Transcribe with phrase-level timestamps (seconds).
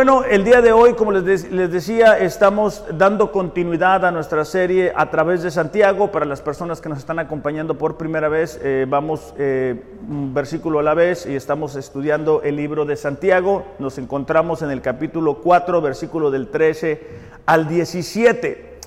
[0.00, 4.94] Bueno, el día de hoy, como les, les, decía, estamos dando continuidad a nuestra serie
[4.96, 6.10] a través de Santiago.
[6.10, 9.78] Para las personas que nos están acompañando por primera vez, eh, vamos eh,
[10.08, 13.66] un versículo a la vez y estamos estudiando el libro de Santiago.
[13.78, 17.06] Nos encontramos en el capítulo 4, versículo del 13
[17.44, 18.78] al 17.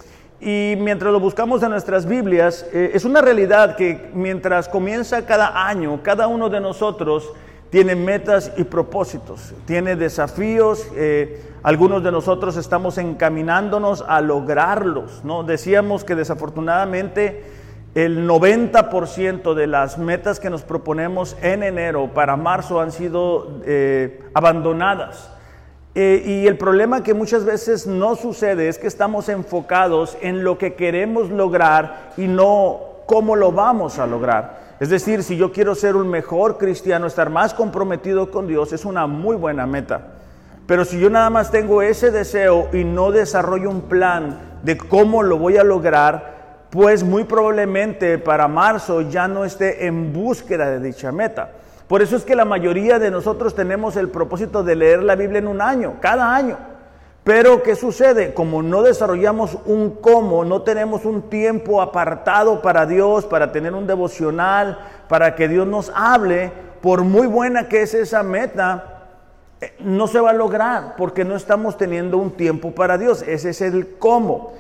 [0.41, 5.67] Y mientras lo buscamos en nuestras Biblias, eh, es una realidad que mientras comienza cada
[5.67, 7.33] año, cada uno de nosotros,
[7.73, 10.87] tiene metas y propósitos, tiene desafíos.
[10.95, 15.21] Eh, algunos de nosotros estamos encaminándonos a lograrlos.
[15.23, 15.41] ¿no?
[15.41, 17.43] Decíamos que desafortunadamente
[17.95, 24.21] el 90% de las metas que nos proponemos en enero para marzo han sido eh,
[24.35, 25.31] abandonadas.
[25.95, 30.59] Eh, y el problema que muchas veces no sucede es que estamos enfocados en lo
[30.59, 34.62] que queremos lograr y no cómo lo vamos a lograr.
[34.83, 38.83] Es decir, si yo quiero ser un mejor cristiano, estar más comprometido con Dios, es
[38.83, 40.07] una muy buena meta.
[40.67, 45.23] Pero si yo nada más tengo ese deseo y no desarrollo un plan de cómo
[45.23, 50.81] lo voy a lograr, pues muy probablemente para marzo ya no esté en búsqueda de
[50.81, 51.51] dicha meta.
[51.87, 55.39] Por eso es que la mayoría de nosotros tenemos el propósito de leer la Biblia
[55.39, 56.57] en un año, cada año.
[57.23, 58.33] Pero ¿qué sucede?
[58.33, 63.87] Como no desarrollamos un cómo, no tenemos un tiempo apartado para Dios, para tener un
[63.87, 66.51] devocional, para que Dios nos hable,
[66.81, 69.05] por muy buena que es esa meta,
[69.61, 73.23] eh, no se va a lograr porque no estamos teniendo un tiempo para Dios.
[73.25, 74.53] Ese es el cómo.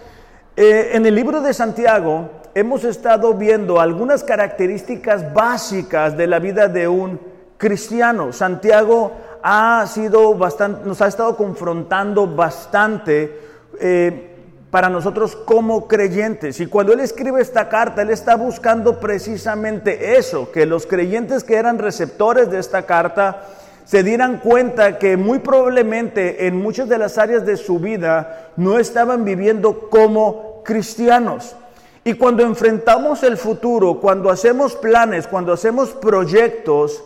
[0.55, 6.69] Eh, en el libro de Santiago hemos estado viendo algunas características básicas de la vida
[6.69, 7.19] de un
[7.57, 8.31] cristiano.
[8.31, 9.11] Santiago
[9.43, 13.39] ha sido bastante, nos ha estado confrontando bastante
[13.79, 14.29] eh,
[14.71, 16.61] para nosotros como creyentes.
[16.61, 21.57] Y cuando él escribe esta carta, él está buscando precisamente eso, que los creyentes que
[21.57, 23.43] eran receptores de esta carta
[23.83, 28.79] se dieran cuenta que muy probablemente en muchas de las áreas de su vida no
[28.79, 31.57] estaban viviendo como cristianos.
[32.05, 37.03] Y cuando enfrentamos el futuro, cuando hacemos planes, cuando hacemos proyectos,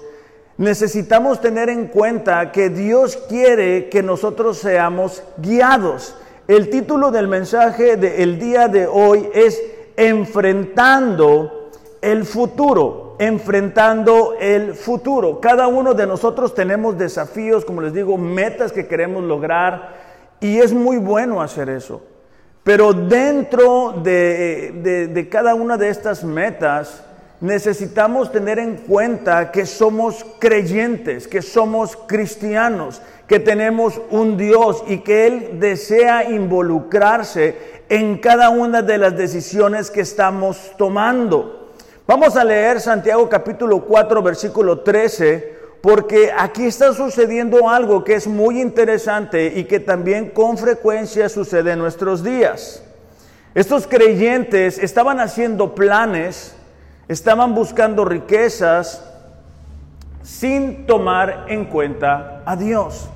[0.58, 6.16] necesitamos tener en cuenta que Dios quiere que nosotros seamos guiados.
[6.48, 9.62] El título del mensaje del día de hoy es
[9.96, 15.40] Enfrentando el futuro, enfrentando el futuro.
[15.42, 19.96] Cada uno de nosotros tenemos desafíos, como les digo, metas que queremos lograr
[20.40, 22.02] y es muy bueno hacer eso.
[22.64, 27.04] Pero dentro de, de cada una de estas metas,
[27.40, 35.00] necesitamos tener en cuenta que somos creyentes, que somos cristianos, que tenemos un Dios y
[35.00, 41.74] que Él desea involucrarse en cada una de las decisiones que estamos tomando.
[42.08, 48.28] Vamos a leer Santiago capítulo 4 versículo 13 porque aquí está sucediendo algo que es
[48.28, 52.84] muy interesante y que también con frecuencia sucede en nuestros días.
[53.54, 56.57] Estos creyentes estaban haciendo planes,
[57.08, 59.04] Estaban buscando riquezas
[60.22, 63.10] sin tomar en cuenta a Dios.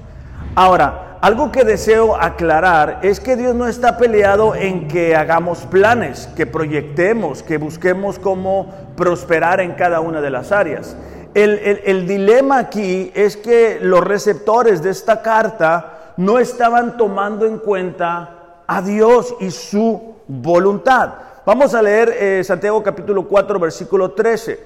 [0.55, 6.27] Ahora, algo que deseo aclarar es que Dios no está peleado en que hagamos planes,
[6.35, 10.95] que proyectemos, que busquemos cómo prosperar en cada una de las áreas.
[11.33, 17.59] El, el, dilema aquí es que los receptores de esta carta no estaban tomando en
[17.59, 21.11] cuenta a Dios y su voluntad.
[21.43, 24.59] Vamos a leer eh, Santiago capítulo 4, versículo 13.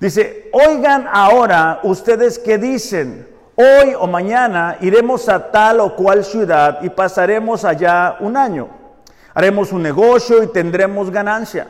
[0.00, 6.82] Dice, oigan ahora ustedes que dicen, hoy o mañana iremos a tal o cual ciudad
[6.82, 8.68] y pasaremos allá un año.
[9.34, 11.68] Haremos un negocio y tendremos ganancia.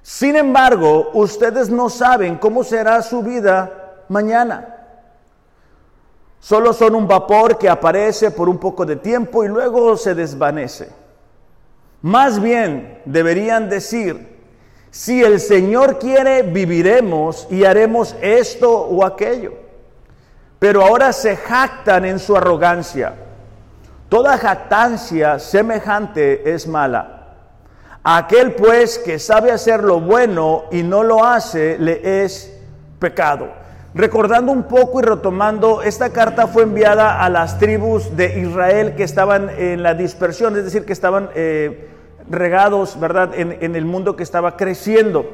[0.00, 4.68] Sin embargo, ustedes no saben cómo será su vida mañana.
[6.40, 11.03] Solo son un vapor que aparece por un poco de tiempo y luego se desvanece.
[12.04, 14.28] Más bien deberían decir,
[14.90, 19.54] si el Señor quiere, viviremos y haremos esto o aquello.
[20.58, 23.14] Pero ahora se jactan en su arrogancia.
[24.10, 27.36] Toda jactancia semejante es mala.
[28.02, 32.54] Aquel pues que sabe hacer lo bueno y no lo hace, le es
[32.98, 33.48] pecado.
[33.94, 39.04] Recordando un poco y retomando, esta carta fue enviada a las tribus de Israel que
[39.04, 41.92] estaban en la dispersión, es decir, que estaban eh,
[42.28, 45.26] regados, ¿verdad?, en, el mundo que estaba creciendo.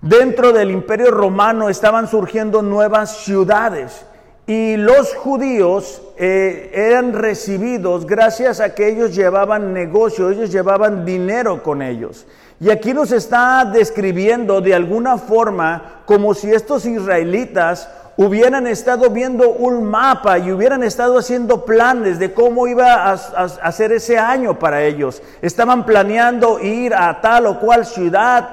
[0.00, 4.06] Dentro del imperio romano estaban surgiendo nuevas ciudades
[4.46, 11.62] y los judíos eh, eran recibidos gracias a que ellos llevaban negocio, ellos llevaban dinero
[11.62, 12.26] con ellos.
[12.60, 19.48] Y aquí nos está describiendo de alguna forma como si estos israelitas hubieran estado viendo
[19.48, 24.82] un mapa y hubieran estado haciendo planes de cómo iba a, hacer ese año para
[24.82, 25.22] ellos.
[25.40, 28.50] Estaban planeando ir a tal o cual ciudad.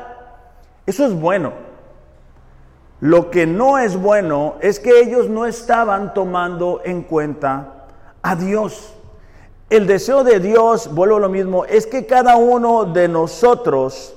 [0.86, 1.54] Eso es bueno.
[3.00, 7.88] Lo que no es bueno es que ellos no estaban tomando en cuenta
[8.22, 8.94] a Dios.
[9.72, 14.16] El deseo de Dios, vuelvo a lo mismo, es que cada uno de nosotros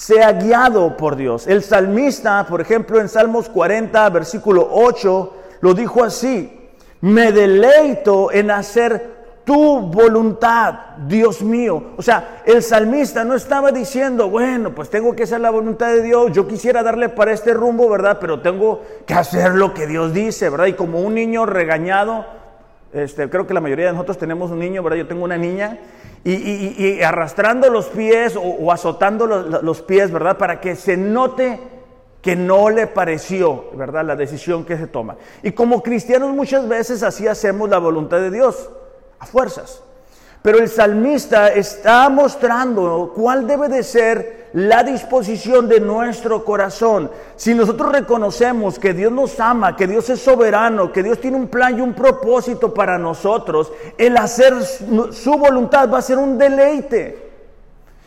[0.00, 1.46] sea guiado por Dios.
[1.46, 6.58] El salmista, por ejemplo, en Salmos 40, versículo 8, lo dijo así,
[7.02, 11.90] me deleito en hacer tu voluntad, Dios mío.
[11.98, 16.02] O sea, el salmista no estaba diciendo, bueno, pues tengo que hacer la voluntad de
[16.02, 18.16] Dios, yo quisiera darle para este rumbo, ¿verdad?
[18.18, 20.66] Pero tengo que hacer lo que Dios dice, ¿verdad?
[20.66, 22.24] Y como un niño regañado,
[22.94, 24.96] este, creo que la mayoría de nosotros tenemos un niño, ¿verdad?
[24.96, 25.78] Yo tengo una niña
[26.24, 30.36] y, arrastrando los pies o, azotando los, los, pies, ¿verdad?
[30.36, 31.58] Para que se note
[32.20, 34.04] que no le pareció, ¿verdad?
[34.04, 35.16] La decisión que se toma.
[35.42, 38.70] Y como cristianos muchas veces así hacemos la voluntad de Dios,
[39.18, 39.82] a fuerzas.
[40.42, 47.10] Pero el salmista está mostrando cuál debe de ser la disposición de nuestro corazón.
[47.36, 51.48] Si nosotros reconocemos que Dios nos ama, que Dios es soberano, que Dios tiene un
[51.48, 57.30] plan y un propósito para nosotros, el hacer su voluntad va a ser un deleite.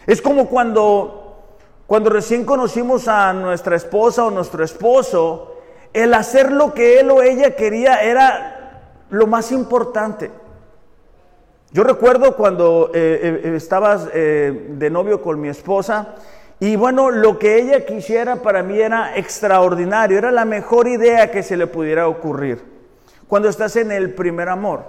[0.08, 1.38] Es como cuando,
[1.86, 5.56] cuando recién conocimos a nuestra esposa o nuestro esposo,
[5.94, 10.43] el hacer lo que él o ella quería era lo más importante.
[11.74, 16.14] Yo recuerdo cuando eh, eh, estabas eh, de novio con mi esposa
[16.60, 21.42] y bueno, lo que ella quisiera para mí era extraordinario, era la mejor idea que
[21.42, 22.64] se le pudiera ocurrir.
[23.28, 24.84] Cuando estás en el primer amor,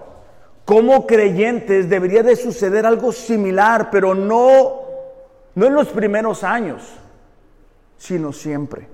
[0.66, 4.82] como creyentes debería de suceder algo similar, pero no,
[5.54, 6.82] no en los primeros años,
[7.96, 8.88] sino siempre.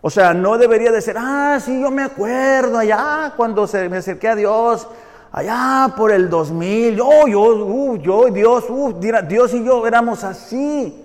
[0.00, 3.98] O sea, no debería de ser, ah, sí, yo me acuerdo allá cuando se me
[3.98, 4.88] acerqué a Dios,
[5.32, 10.98] allá por el 2000, yo, yo, uh, yo, Dios, uh, Dios y yo éramos así.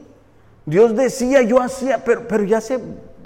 [0.65, 2.77] Dios decía, yo hacía, pero, pero ya sé,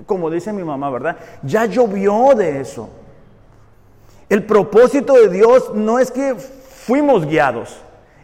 [0.05, 1.17] como dice mi mamá, ¿verdad?
[1.41, 2.87] Ya llovió de eso.
[4.29, 7.77] El propósito de Dios no es que fuimos guiados,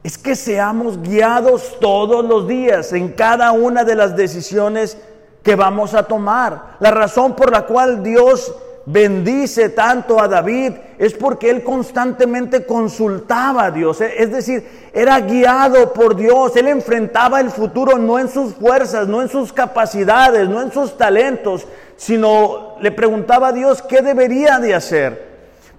[0.04, 4.98] es que seamos guiados todos los días en cada una de las decisiones
[5.44, 6.78] que vamos a tomar.
[6.80, 8.54] La razón por la cual Dios
[8.90, 15.92] bendice tanto a David es porque él constantemente consultaba a Dios, es decir, era guiado
[15.92, 20.62] por Dios, él enfrentaba el futuro no en sus fuerzas, no en sus capacidades, no
[20.62, 21.68] en sus talentos,
[21.98, 25.28] sino le preguntaba a Dios qué debería de hacer.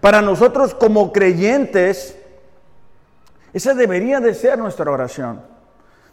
[0.02, 2.14] Para nosotros como creyentes,
[3.54, 5.40] esa debería de ser nuestra oración.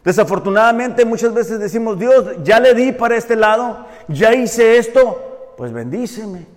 [0.05, 5.73] Desafortunadamente muchas veces decimos, Dios, ya le di para este lado, ya hice esto, pues
[5.73, 6.54] bendíceme.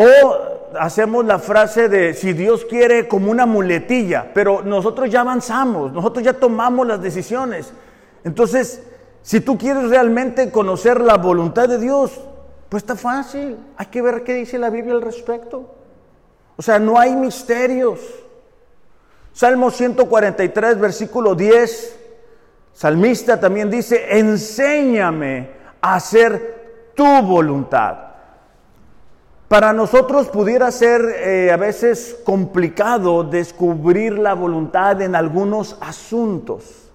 [0.00, 5.92] O hacemos la frase de si Dios quiere como una muletilla, pero nosotros ya avanzamos,
[5.92, 7.72] nosotros ya tomamos las decisiones.
[8.24, 8.82] Entonces,
[9.20, 12.18] si tú quieres realmente conocer la voluntad de Dios,
[12.70, 13.58] pues está fácil.
[13.76, 15.74] Hay que ver qué dice la Biblia al respecto.
[16.56, 18.00] O sea, no hay misterios.
[19.34, 21.98] Salmo 143, versículo 10.
[22.72, 25.50] Salmista también dice, enséñame
[25.82, 28.09] a hacer tu voluntad.
[29.50, 36.92] Para nosotros pudiera ser eh, a veces complicado descubrir la voluntad en algunos asuntos.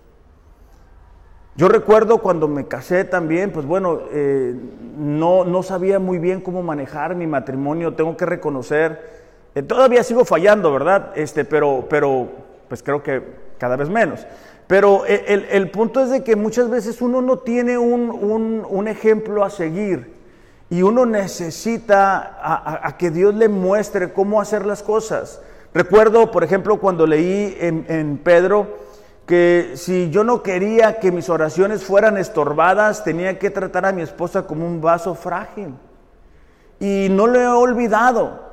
[1.57, 4.55] Yo recuerdo cuando me casé también, pues bueno, eh,
[4.97, 9.01] no, no, sabía muy bien cómo manejar mi matrimonio, tengo que reconocer,
[9.53, 11.11] eh, todavía sigo fallando, ¿verdad?
[11.15, 12.29] Este, pero, pero
[12.69, 13.21] pues creo que
[13.57, 14.25] cada vez menos.
[14.67, 19.49] Pero el, punto es de que muchas veces uno no tiene un, un ejemplo a
[19.49, 20.14] seguir.
[20.69, 22.39] Y uno necesita
[22.83, 25.41] a, que Dios le muestre cómo hacer las cosas.
[25.73, 28.85] Recuerdo, por ejemplo, cuando leí en, en Pedro
[29.25, 34.01] que si yo no quería que mis oraciones fueran estorbadas, tenía que tratar a mi
[34.01, 35.73] esposa como un vaso frágil.
[36.79, 38.45] Y no lo he olvidado.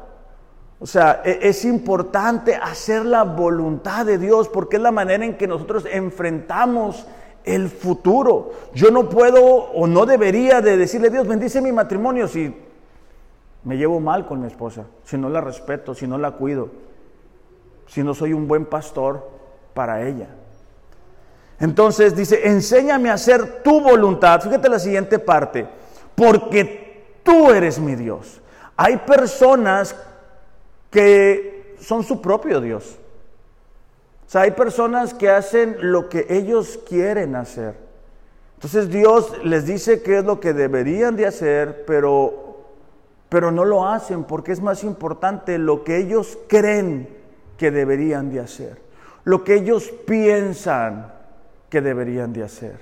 [0.83, 5.37] O sea, e, es importante hacer la voluntad de Dios porque es la manera en
[5.37, 7.07] que nosotros enfrentamos
[7.45, 8.53] el futuro.
[8.75, 12.55] Yo no puedo o no debería de decirle, Dios, bendice mi matrimonio si
[13.65, 16.71] me llevo mal con mi esposa, si no la respeto, si no la cuido,
[17.87, 19.29] si no soy un buen pastor
[19.75, 20.29] para ella.
[21.61, 24.41] Entonces dice, enséñame a hacer tu voluntad.
[24.41, 25.67] Fíjate la siguiente parte,
[26.15, 28.41] porque tú eres mi Dios.
[28.77, 29.95] Hay personas
[30.91, 32.99] que son su propio Dios
[34.35, 37.75] hay personas que hacen lo que ellos quieren hacer.
[38.55, 42.43] Entonces Dios les dice qué es lo que deberían de hacer, pero
[43.33, 47.09] pero no lo hacen porque es más importante lo que ellos creen
[47.57, 48.77] que deberían de hacer,
[49.25, 51.11] lo que ellos piensan
[51.71, 52.77] que deberían de hacer,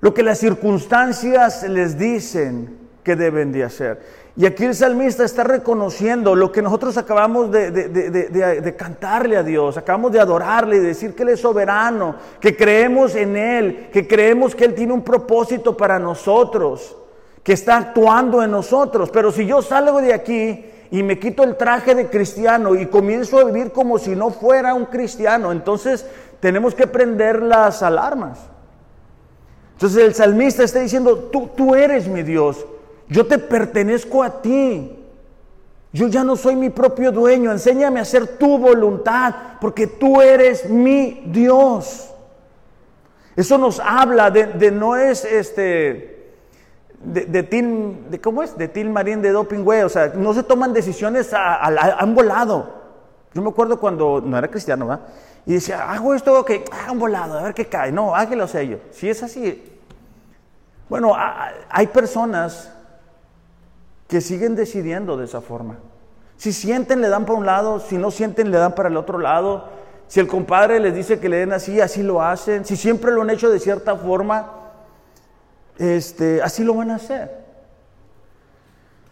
[0.00, 4.02] lo que las circunstancias les dicen que deben de hacer.
[4.34, 10.10] Y aquí el salmista está reconociendo lo que nosotros acabamos de, cantarle a Dios, acabamos
[10.12, 14.64] de adorarle y decir que Él es soberano, que creemos en Él, que creemos que
[14.64, 16.96] Él tiene un propósito para nosotros,
[17.42, 19.10] que está actuando en nosotros.
[19.10, 23.38] Pero si yo salgo de aquí y me quito el traje de cristiano y comienzo
[23.38, 26.06] a vivir como si no fuera un cristiano, entonces
[26.40, 28.38] tenemos que prender las alarmas.
[29.74, 32.64] Entonces el salmista está diciendo, tú, tú eres mi Dios,
[33.08, 34.98] yo te pertenezco a ti.
[35.92, 37.52] Yo ya no soy mi propio dueño.
[37.52, 42.08] Enséñame a hacer tu voluntad, porque tú eres mi Dios.
[43.36, 46.34] Eso nos habla de, no es este,
[47.02, 47.42] de, de,
[48.10, 48.56] de, ¿cómo es?
[48.56, 49.82] De Til Marín de Doping, güey.
[49.82, 52.82] O sea, no se toman decisiones a, a, un volado.
[53.34, 55.00] Yo me acuerdo cuando no era cristiano, ¿va?
[55.46, 57.90] Y decía, hago esto, ok, haga un volado, a ver qué cae.
[57.90, 58.78] No, hágalo sello.
[58.90, 59.80] Si es así.
[60.88, 61.14] Bueno,
[61.70, 62.70] hay personas
[64.12, 65.78] que siguen decidiendo de esa forma.
[66.36, 69.18] Si sienten, le dan para un lado, si no sienten, le dan para el otro
[69.18, 69.70] lado.
[70.06, 72.66] Si el compadre les dice que le den así, así lo hacen.
[72.66, 74.52] Si siempre lo han hecho de cierta forma,
[75.78, 77.38] este, así lo van a hacer.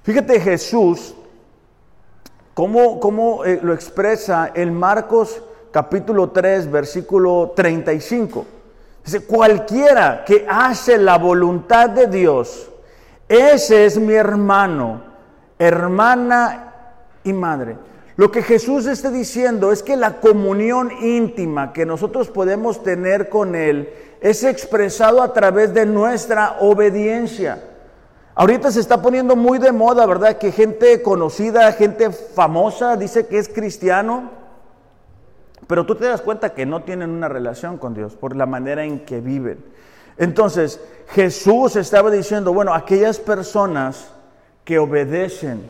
[0.02, 1.14] Fíjate Jesús,
[2.52, 8.46] cómo, cómo eh, lo expresa en Marcos capítulo 3, versículo 35.
[9.02, 12.70] Dice, cualquiera que hace la voluntad de Dios,
[13.30, 15.02] ese es mi hermano,
[15.56, 16.74] hermana
[17.22, 17.76] y madre.
[18.16, 23.54] Lo que Jesús está diciendo es que la comunión íntima que nosotros podemos tener con
[23.54, 23.88] Él
[24.20, 27.62] es expresado a través de nuestra obediencia.
[28.34, 30.36] Ahorita se está poniendo muy de moda, ¿verdad?
[30.36, 34.28] Que gente conocida, gente famosa dice que es cristiano,
[35.68, 38.82] pero tú te das cuenta que no tienen una relación con Dios por la manera
[38.82, 39.64] en que viven.
[40.20, 44.10] Entonces, Jesús estaba diciendo, bueno, aquellas personas
[44.64, 45.62] que obedecen,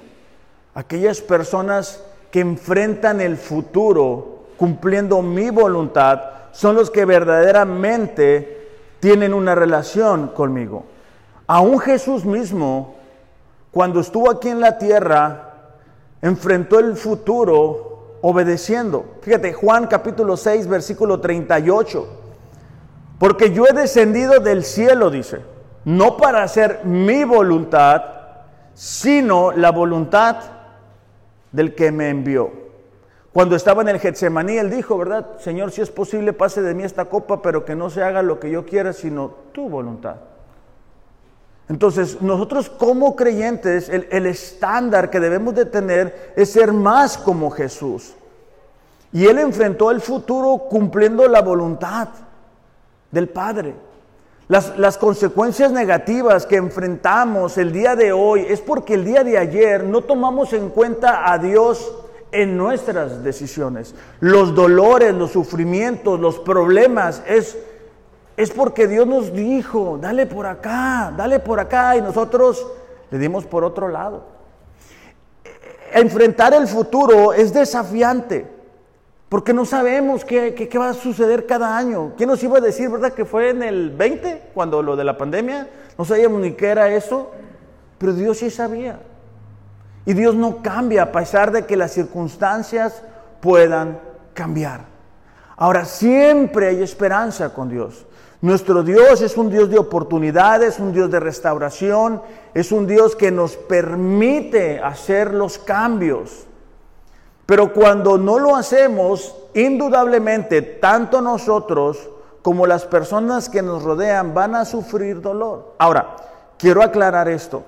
[0.75, 2.03] aquellas personas
[2.33, 10.85] que enfrentan el futuro cumpliendo mi voluntad, son los que verdaderamente tienen una relación conmigo.
[11.47, 12.97] Aún Jesús mismo,
[13.71, 15.53] cuando estuvo aquí en la tierra,
[16.21, 19.05] enfrentó el futuro obedeciendo.
[19.23, 22.20] Fíjate, Juan capítulo 6, versículo 38.
[23.21, 25.41] Porque yo he descendido del cielo, dice,
[25.85, 28.03] no para hacer mi voluntad,
[28.73, 30.37] sino la voluntad
[31.53, 32.51] del que me envió.
[33.31, 35.39] Cuando estaba en el Getsemaní, él dijo, ¿verdad?
[35.39, 38.41] Señor, si es posible, pase de mí esta copa, pero que no se haga lo
[38.41, 40.17] que yo quiera, sino tu voluntad.
[41.69, 47.51] Entonces, nosotros como creyentes, el, el, estándar que debemos de tener es ser más como
[47.51, 48.15] Jesús.
[49.13, 52.09] Y él enfrentó el futuro cumpliendo la voluntad
[53.11, 53.75] del Padre.
[54.51, 59.85] Las, consecuencias negativas que enfrentamos el día de hoy es porque el día de ayer
[59.85, 61.95] no tomamos en cuenta a Dios
[62.33, 63.95] en nuestras decisiones.
[64.19, 67.57] Los dolores, los sufrimientos, los problemas, es,
[68.37, 72.67] es porque Dios nos dijo, dale por acá, dale por acá, y nosotros
[73.13, 74.25] le dimos por otro lado.
[75.93, 78.60] Enfrentar el futuro es desafiante.
[79.31, 82.15] Porque no sabemos qué, va a suceder cada año.
[82.17, 85.17] ¿Quién nos iba a decir, verdad, que fue en el 20, cuando lo de la
[85.17, 85.69] pandemia?
[85.97, 87.31] No sabíamos ni qué era eso,
[87.97, 88.99] pero Dios sí sabía.
[90.05, 93.05] Y Dios no cambia a pesar de que las circunstancias
[93.41, 94.01] puedan
[94.35, 94.87] cambiar.
[95.57, 98.07] Ahora, siempre hay esperanza con Dios.
[98.41, 102.21] Nuestro Dios es un Dios de oportunidades, un Dios de restauración,
[102.53, 106.49] es un Dios que nos permite hacer los cambios.
[107.51, 112.09] Pero cuando no lo hacemos, indudablemente, tanto nosotros
[112.43, 115.75] como las personas que nos rodean van a sufrir dolor.
[115.79, 116.15] Ahora,
[116.57, 117.65] quiero aclarar esto.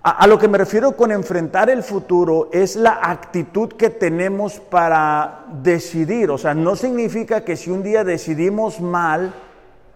[0.00, 5.46] A, lo que me refiero con enfrentar el futuro es la actitud que tenemos para
[5.60, 6.30] decidir.
[6.30, 9.34] O sea, no significa que si un día decidimos mal,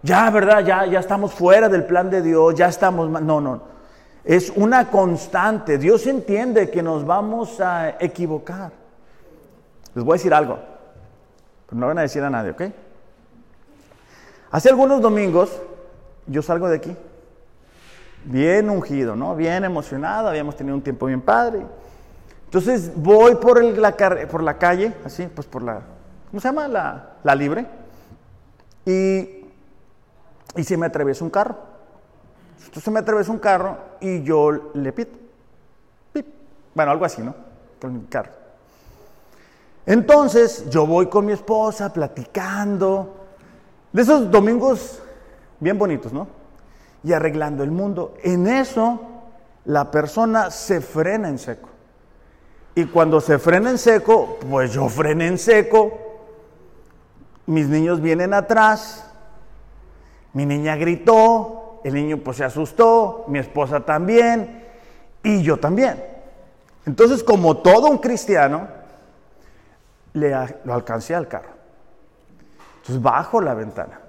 [0.03, 0.65] ya, ¿verdad?
[0.65, 3.25] Ya, ya estamos fuera del plan de Dios, ya estamos mal.
[3.25, 3.70] No, no.
[4.23, 5.77] Es una constante.
[5.77, 8.71] Dios entiende que nos vamos a equivocar.
[9.95, 10.59] Les voy a decir algo,
[11.65, 12.61] pero no van a decir a nadie, ¿ok?
[14.51, 15.49] Hace algunos domingos
[16.27, 16.95] yo salgo de aquí,
[18.25, 19.35] bien ungido, ¿no?
[19.35, 21.65] Bien emocionado, habíamos tenido un tiempo bien padre.
[22.45, 23.95] Entonces voy por, la,
[24.57, 25.81] calle, así, pues por la,
[26.29, 26.67] ¿cómo se llama?
[26.67, 27.65] La, la libre.
[28.85, 29.45] Y,
[30.55, 31.70] y se me atraviesa un carro.
[32.65, 35.19] Entonces me atravesó un carro y yo le pito.
[36.73, 37.35] Bueno, algo así, ¿no?
[37.79, 38.31] Con mi carro.
[39.85, 43.17] Entonces yo voy con mi esposa platicando,
[43.91, 45.01] de esos domingos
[45.59, 46.27] bien bonitos, ¿no?
[47.03, 48.13] Y arreglando el mundo.
[48.23, 49.01] En eso
[49.65, 51.69] la persona se frena en seco.
[52.73, 55.91] Y cuando se frena en seco, pues yo frené en seco.
[57.47, 59.11] Mis niños vienen atrás.
[60.31, 64.63] Mi niña gritó, el niño pues se asustó, mi esposa también
[65.23, 66.03] y yo también.
[66.85, 68.67] Entonces, como todo un cristiano,
[70.13, 70.31] le,
[70.63, 71.51] lo alcancé al carro.
[72.77, 73.99] Entonces bajo la ventana.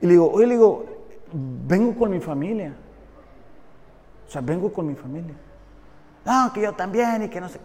[0.00, 0.84] Y le digo, oye, le digo,
[1.32, 2.74] vengo con mi familia.
[4.26, 5.34] O sea, vengo con mi familia.
[6.24, 7.60] No, que yo también y que no sé.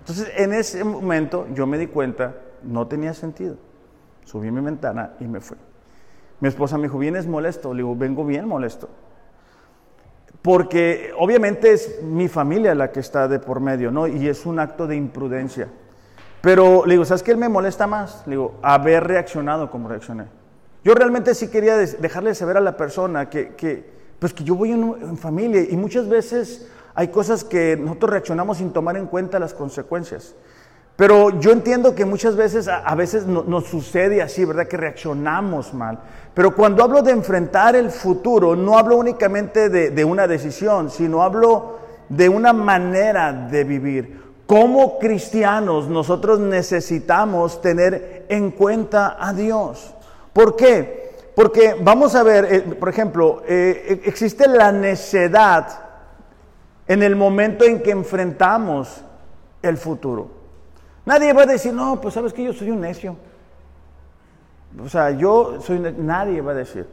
[0.00, 3.56] Entonces, en ese momento yo me di cuenta, no tenía sentido.
[4.24, 5.56] Subí mi ventana y me fui.
[6.40, 7.72] Mi esposa me dijo, ¿vienes molesto?
[7.72, 8.88] Le digo, vengo bien molesto.
[10.42, 14.06] Porque obviamente es mi familia la que está de por medio, ¿no?
[14.06, 15.68] Y es un acto de imprudencia.
[16.40, 18.22] Pero le digo, ¿sabes qué me molesta más?
[18.26, 20.26] Le digo, haber reaccionado como reaccioné.
[20.84, 23.90] Yo realmente sí quería dejarle saber a la persona que,
[24.20, 28.72] pues que yo voy en, familia y muchas veces hay cosas que nosotros reaccionamos sin
[28.72, 30.36] tomar en cuenta las consecuencias.
[30.94, 34.68] Pero yo entiendo que muchas veces, a, veces nos sucede así, ¿verdad?
[34.68, 35.98] Que reaccionamos mal.
[36.36, 41.78] Pero cuando hablo de enfrentar el futuro, no hablo únicamente de, una decisión, sino hablo
[42.10, 44.20] de una manera de vivir.
[44.44, 49.94] Como cristianos nosotros necesitamos tener en cuenta a Dios.
[50.34, 51.10] ¿Por qué?
[51.34, 55.66] Porque vamos a ver, eh, por ejemplo, eh, existe la necedad
[56.86, 59.00] en el momento en que enfrentamos
[59.62, 60.28] el futuro.
[61.06, 63.16] Nadie va a decir, no, pues sabes que yo soy un necio.
[64.82, 66.86] O sea, yo soy, nadie va a decir.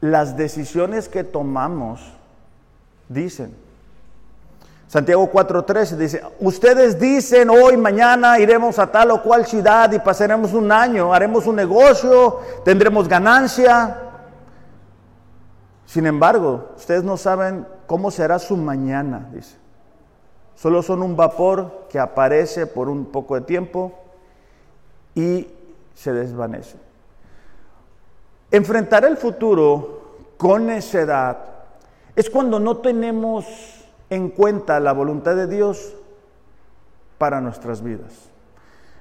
[0.00, 2.00] Las decisiones que tomamos
[3.08, 3.54] dicen.
[4.88, 10.52] Santiago 4:13 dice, ustedes dicen hoy, mañana iremos a tal o cual ciudad y pasaremos
[10.52, 14.02] un año, haremos un negocio, tendremos ganancia.
[15.86, 19.56] Sin embargo, ustedes no saben cómo será su mañana, dice.
[20.54, 23.92] Solo son un vapor que aparece por un poco de tiempo
[25.14, 25.48] y
[25.96, 26.76] se desvanece.
[28.50, 31.38] Enfrentar el futuro con necedad
[32.14, 33.46] es cuando no tenemos
[34.10, 35.94] en cuenta la voluntad de Dios
[37.18, 38.30] para nuestras vidas.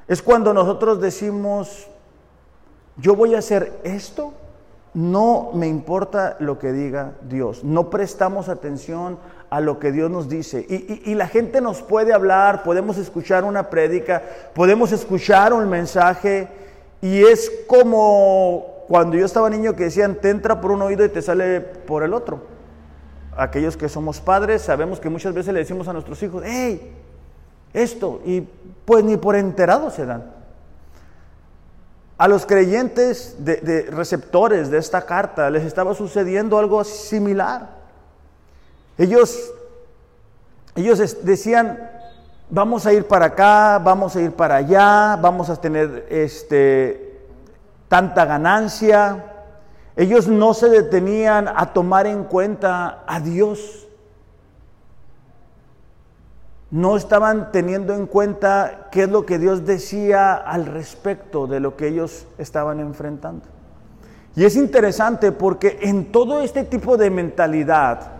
[0.07, 1.87] Es cuando nosotros decimos,
[2.97, 4.33] yo voy a hacer esto,
[4.93, 10.29] no me importa lo que diga Dios, no prestamos atención a lo que Dios nos
[10.29, 10.65] dice.
[10.69, 16.47] Y, la gente nos puede hablar, podemos escuchar una prédica, podemos escuchar un mensaje,
[17.05, 21.09] y es como cuando yo estaba niño que decían, te entra por un oído y
[21.09, 22.55] te sale por el otro
[23.37, 26.95] aquellos que somos padres sabemos que muchas veces le decimos a nuestros hijos, hey,
[27.73, 28.41] esto, y
[28.85, 30.33] pues ni por enterado se dan.
[32.17, 37.69] A los creyentes de, receptores de esta carta les estaba sucediendo algo similar.
[38.97, 39.51] Ellos,
[40.75, 41.91] ellos decían,
[42.49, 47.19] vamos a ir para acá, vamos a ir para allá, vamos a tener este,
[47.87, 49.31] tanta ganancia,
[49.95, 53.87] ellos no se detenían a tomar en cuenta a Dios.
[56.69, 61.77] No estaban teniendo en cuenta qué es lo que Dios decía al respecto de lo
[61.77, 63.45] que ellos estaban enfrentando.
[64.35, 68.11] Y es interesante porque en todo este tipo de mentalidad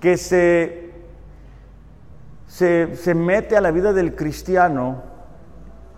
[0.00, 0.83] que se,
[2.54, 5.02] se, se mete a la vida del cristiano,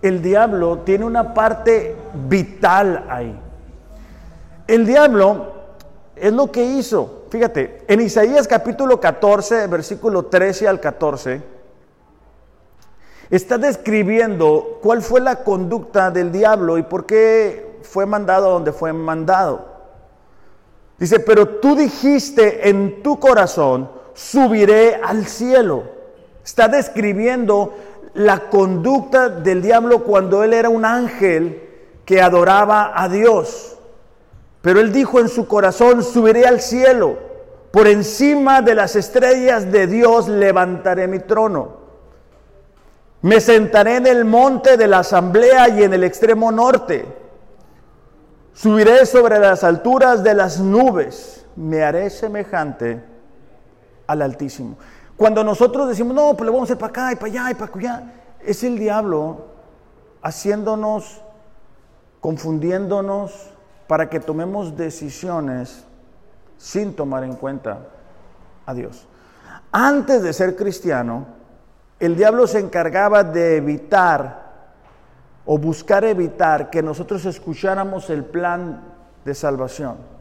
[0.01, 1.95] el diablo tiene una parte
[2.27, 3.39] vital ahí.
[4.65, 5.53] El diablo
[6.15, 7.25] es lo que hizo.
[7.29, 11.43] Fíjate, en Isaías capítulo 14, versículo 13 al 14,
[13.29, 18.93] está describiendo cuál fue la conducta del diablo y por qué fue mandado donde fue
[18.93, 19.77] mandado.
[20.97, 25.96] Dice, pero tú dijiste en tu corazón, subiré al cielo.
[26.47, 27.75] Está describiendo
[28.13, 31.61] la conducta del diablo cuando él era un ángel
[32.05, 33.77] que adoraba a Dios.
[34.61, 37.17] Pero él dijo en su corazón, subiré al cielo,
[37.69, 41.79] por encima de las estrellas de Dios levantaré mi trono.
[43.23, 47.03] Me sentaré en el monte de la asamblea y en el extremo norte.
[48.53, 51.45] Subiré sobre las alturas de las nubes.
[51.57, 53.03] Me haré semejante
[54.07, 54.77] al Altísimo.
[55.17, 57.53] Cuando nosotros decimos, no, pues le vamos a ir para acá y para allá y
[57.55, 59.47] para allá, es el diablo
[60.21, 61.21] haciéndonos,
[62.21, 63.49] confundiéndonos,
[63.87, 65.83] para que tomemos decisiones
[66.57, 67.79] sin tomar en cuenta
[68.65, 69.07] a Dios.
[69.71, 71.25] Antes de ser cristiano,
[71.99, 74.45] el diablo se encargaba de evitar
[75.45, 78.81] o buscar evitar que nosotros escucháramos el plan
[79.25, 80.16] de salvación.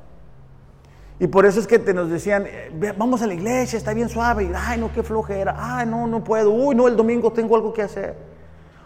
[1.18, 4.08] Y por eso es que te nos decían, eh, vamos a la iglesia, está bien
[4.08, 7.72] suave, ay no, qué flojera, ay no, no puedo, uy no, el domingo tengo algo
[7.72, 8.14] que hacer.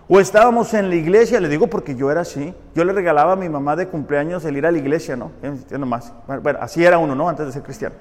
[0.08, 3.36] O estábamos en la iglesia, le digo porque yo era así, yo le regalaba a
[3.36, 5.30] mi mamá de cumpleaños el ir a la iglesia, ¿no?
[5.86, 6.12] más.
[6.26, 7.28] Bueno, así era uno, ¿no?
[7.28, 7.94] Antes de ser cristiano.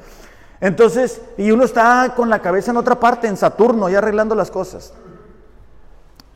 [0.62, 4.52] Entonces, y uno está con la cabeza en otra parte, en Saturno, ya arreglando las
[4.52, 4.94] cosas.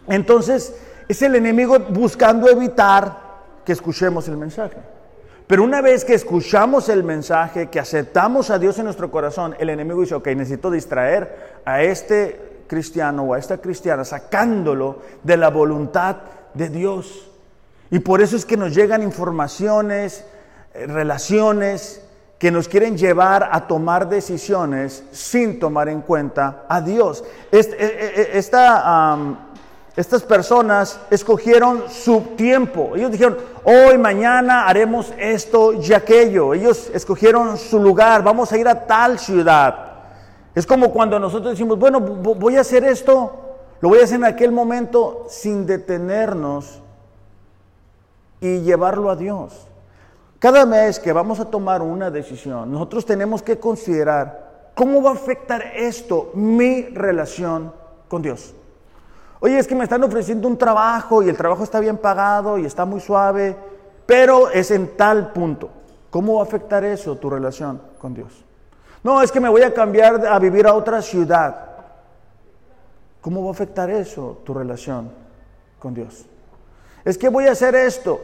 [0.08, 0.76] Entonces,
[1.08, 3.18] es el enemigo buscando evitar
[3.66, 4.78] que escuchemos el mensaje.
[5.54, 9.70] Pero una vez que escuchamos el mensaje, que aceptamos a Dios en nuestro corazón, el
[9.70, 15.52] enemigo dice, ok, necesito distraer a este cristiano o a esta cristiana, sacándolo de la
[15.52, 16.16] voluntad
[16.56, 17.30] de Dios.
[17.92, 20.26] Y por eso es que nos llegan informaciones,
[20.74, 22.04] eh, relaciones
[22.40, 27.24] que nos quieren llevar a tomar decisiones sin tomar en cuenta a Dios.
[27.52, 29.18] Eh, eh, esta,
[29.96, 32.94] estas personas escogieron su tiempo.
[32.96, 36.54] Ellos dijeron, hoy, mañana haremos esto y aquello.
[36.56, 39.92] Ellos escogieron su lugar, vamos a ir a tal ciudad.
[40.56, 44.26] Es como cuando nosotros decimos, bueno, voy a hacer esto, lo voy a hacer en
[44.26, 46.82] aquel momento sin detenernos
[48.42, 49.68] y llevarlo a Dios.
[50.40, 55.14] Cada vez que vamos a tomar una decisión, nosotros tenemos que considerar cómo va a
[55.14, 57.72] afectar esto mi relación
[58.08, 58.54] con Dios.
[59.44, 62.66] Oye, es que me están ofreciendo un trabajo y el trabajo está bien pagado y
[62.66, 63.54] está muy suave,
[64.06, 65.70] pero es en tal punto.
[66.10, 68.46] ¿Cómo va a afectar eso tu relación con Dios?
[69.04, 71.58] No, es que me voy a cambiar a vivir a otra ciudad.
[73.20, 75.12] ¿Cómo va a afectar eso tu relación
[75.78, 76.26] con Dios?
[77.04, 78.22] Es que voy a hacer esto.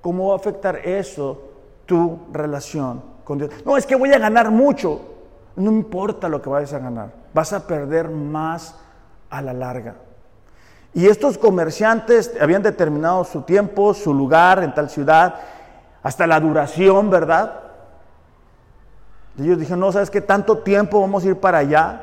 [0.00, 1.42] ¿Cómo va a afectar eso
[1.86, 3.50] tu relación con Dios?
[3.64, 5.00] No, es que voy a ganar mucho.
[5.56, 7.10] No importa lo que vayas a ganar.
[7.34, 8.76] Vas a perder más
[9.28, 9.96] a la larga.
[10.94, 15.36] Y estos comerciantes habían determinado su tiempo, su lugar en tal ciudad,
[16.02, 17.60] hasta la duración, ¿verdad?
[19.38, 20.20] Ellos dijeron, no, ¿sabes qué?
[20.20, 22.02] Tanto tiempo vamos a ir para allá.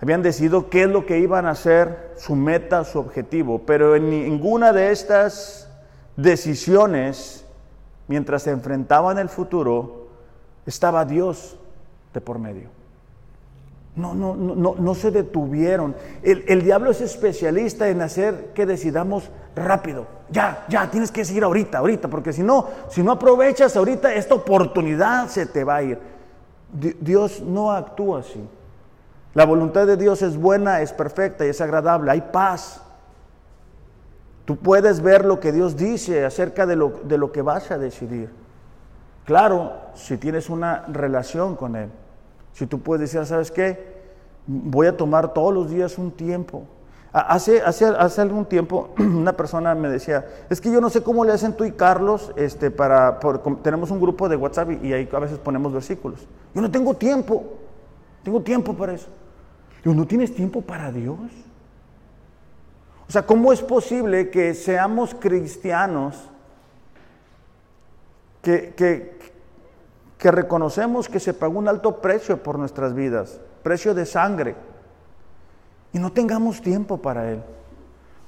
[0.00, 3.62] Habían decidido qué es lo que iban a hacer, su meta, su objetivo.
[3.64, 5.70] Pero en ninguna de estas
[6.16, 7.46] decisiones,
[8.06, 10.08] mientras se enfrentaban el futuro,
[10.66, 11.56] estaba Dios
[12.12, 12.75] de por medio.
[13.96, 15.96] No, no, no, no se detuvieron.
[16.22, 20.06] El, diablo es especialista en hacer que decidamos rápido.
[20.30, 24.34] Ya, ya, tienes que seguir ahorita, ahorita, porque si no, si no aprovechas ahorita, esta
[24.34, 25.98] oportunidad se te va a ir.
[27.00, 28.46] Dios no actúa así.
[29.32, 32.10] La voluntad de Dios es buena, es perfecta y es agradable.
[32.10, 32.82] Hay paz.
[34.44, 37.78] Tú puedes ver lo que Dios dice acerca de lo, de lo que vas a
[37.78, 38.30] decidir.
[39.24, 41.90] Claro, si tienes una relación con Él.
[42.56, 43.78] Si tú puedes decir, ¿sabes qué?
[44.46, 46.64] Voy a tomar todos los días un tiempo.
[47.12, 51.22] Hace, hace, hace algún tiempo una persona me decía, es que yo no sé cómo
[51.26, 53.20] le hacen tú y Carlos, este, para,
[53.62, 56.26] tenemos un grupo de WhatsApp y, ahí a veces ponemos versículos.
[56.54, 57.44] Yo no tengo tiempo,
[58.22, 59.08] tengo tiempo para eso.
[59.84, 61.18] Yo ¿no tienes tiempo para Dios?
[63.06, 66.30] O sea, ¿cómo es posible que seamos cristianos
[68.40, 69.15] que, que,
[70.18, 74.56] que reconocemos que se pagó un alto precio por nuestras vidas, precio de sangre,
[75.92, 77.42] y no tengamos tiempo para Él.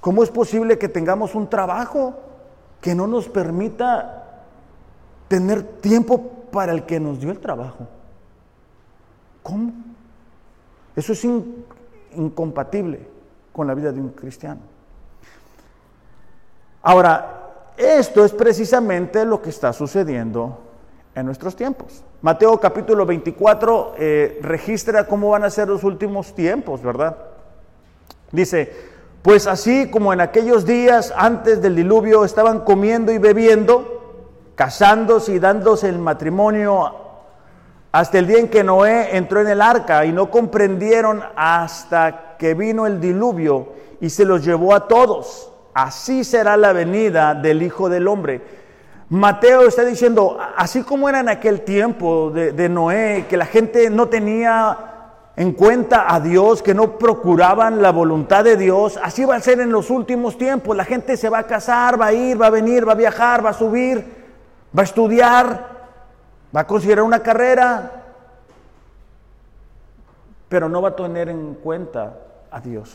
[0.00, 2.14] ¿Cómo es posible que tengamos un trabajo
[2.80, 4.44] que no nos permita
[5.28, 6.18] tener tiempo
[6.52, 7.86] para el que nos dio el trabajo?
[9.42, 9.72] ¿Cómo?
[10.94, 11.26] Eso es
[12.14, 13.08] incompatible
[13.52, 14.60] con la vida de un cristiano.
[16.82, 20.67] Ahora, esto es precisamente lo que está sucediendo
[21.20, 22.04] en nuestros tiempos.
[22.22, 27.16] Mateo capítulo 24 eh, registra cómo van a ser los últimos tiempos, ¿verdad?
[28.30, 28.72] Dice,
[29.22, 35.38] pues así como en aquellos días antes del diluvio estaban comiendo y bebiendo, casándose y
[35.38, 36.94] dándose el matrimonio
[37.90, 42.54] hasta el día en que Noé entró en el arca y no comprendieron hasta que
[42.54, 45.52] vino el diluvio y se los llevó a todos.
[45.74, 48.57] Así será la venida del Hijo del Hombre.
[49.10, 54.08] Mateo está diciendo, así como era en aquel tiempo de, Noé, que la gente no
[54.08, 54.76] tenía
[55.34, 59.60] en cuenta a Dios, que no procuraban la voluntad de Dios, así va a ser
[59.60, 60.76] en los últimos tiempos.
[60.76, 63.44] La gente se va a casar, va a ir, va a venir, va a viajar,
[63.44, 64.04] va a subir,
[64.76, 65.68] va a estudiar,
[66.54, 68.04] va a considerar una carrera,
[70.50, 72.14] pero no va a tener en cuenta
[72.50, 72.94] a Dios.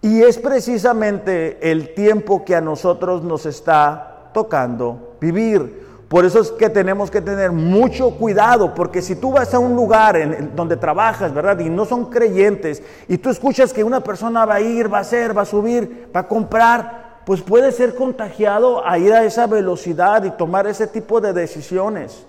[0.00, 5.86] Y es precisamente el tiempo que a nosotros nos está tocando vivir.
[6.08, 9.76] Por eso es que tenemos que tener mucho cuidado, porque si tú vas a un
[9.76, 11.58] lugar en, donde trabajas, ¿verdad?
[11.58, 15.02] Y no son creyentes, y tú escuchas que una persona va a ir, va a
[15.02, 19.46] hacer, va a subir, va a comprar, pues puede ser contagiado a ir a esa
[19.46, 22.24] velocidad y tomar ese tipo de decisiones.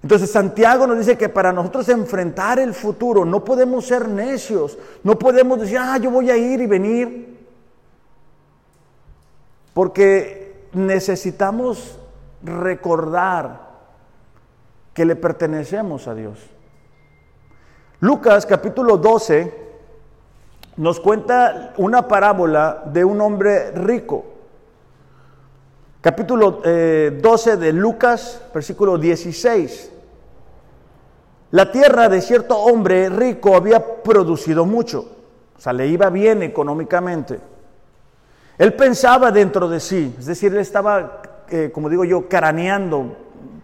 [0.00, 5.18] Entonces Santiago nos dice que para nosotros enfrentar el futuro no podemos ser necios, no
[5.18, 7.38] podemos decir, ah, yo voy a ir y venir,
[9.74, 10.41] porque
[10.72, 11.98] necesitamos
[12.42, 13.72] recordar
[14.94, 16.38] que le pertenecemos a Dios.
[18.00, 19.62] Lucas capítulo 12
[20.76, 24.24] nos cuenta una parábola de un hombre rico.
[26.00, 29.92] Capítulo 12 eh, de Lucas, versículo 16.
[31.52, 35.06] La tierra de cierto hombre rico había producido mucho,
[35.56, 37.51] o sea, le iba bien económicamente.
[38.58, 43.16] Él pensaba dentro de sí, es decir, él estaba, eh, como digo yo, craneando,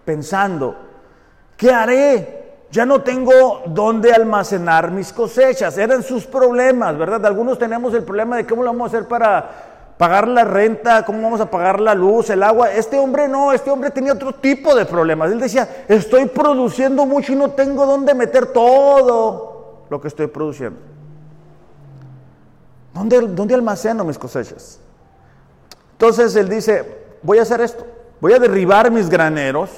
[0.04, 0.76] pensando,
[1.56, 2.38] ¿qué haré?
[2.70, 5.78] Ya no tengo dónde almacenar mis cosechas.
[5.78, 7.24] Eran sus problemas, ¿verdad?
[7.24, 9.50] Algunos tenemos el problema de cómo lo vamos a hacer para
[9.96, 12.70] pagar la renta, cómo vamos a pagar la luz, el agua.
[12.70, 15.32] Este hombre no, este hombre tenía otro tipo de problemas.
[15.32, 20.78] Él decía, estoy produciendo mucho y no tengo dónde meter todo lo que estoy produciendo.
[22.92, 24.80] ¿Dónde, dónde almaceno mis cosechas?
[25.92, 26.84] Entonces él dice,
[27.22, 27.86] voy a hacer esto,
[28.20, 29.70] voy a derribar mis graneros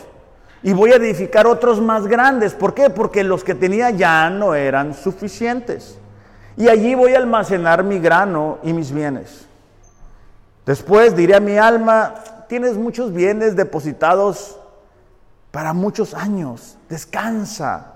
[0.62, 2.54] y voy a edificar otros más grandes.
[2.54, 2.90] ¿Por qué?
[2.90, 5.98] Porque los que tenía ya no eran suficientes.
[6.56, 9.46] Y allí voy a almacenar mi grano y mis bienes.
[10.66, 12.14] Después diré a mi alma,
[12.48, 14.58] tienes muchos bienes depositados
[15.50, 17.94] para muchos años, descansa,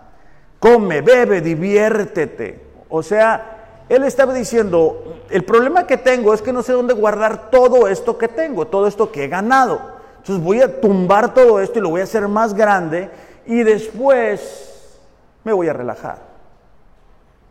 [0.59, 2.65] come, bebe, diviértete.
[2.89, 3.54] O sea,
[3.89, 8.17] él estaba diciendo, el problema que tengo es que no sé dónde guardar todo esto
[8.17, 9.81] que tengo, todo esto que he ganado.
[10.19, 13.11] Entonces voy a tumbar todo esto y lo voy a hacer más grande
[13.47, 14.99] y después
[15.45, 16.19] me voy a relajar.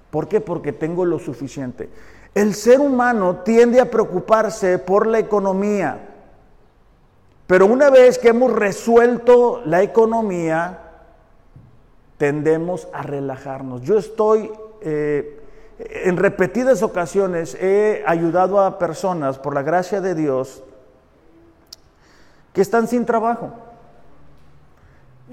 [0.09, 0.41] ¿Por qué?
[0.41, 1.89] Porque tengo lo suficiente.
[2.33, 6.09] El ser humano tiende a preocuparse por la economía,
[7.45, 10.79] pero una vez que hemos resuelto la economía,
[12.17, 13.81] tendemos a relajarnos.
[13.83, 15.42] Yo estoy, eh,
[15.89, 20.63] en repetidas ocasiones, he ayudado a personas, por la gracia de Dios,
[22.53, 23.51] que están sin trabajo.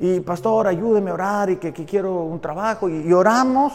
[0.01, 2.89] Y pastor, ayúdeme a orar y que, quiero un trabajo.
[2.89, 3.73] y oramos,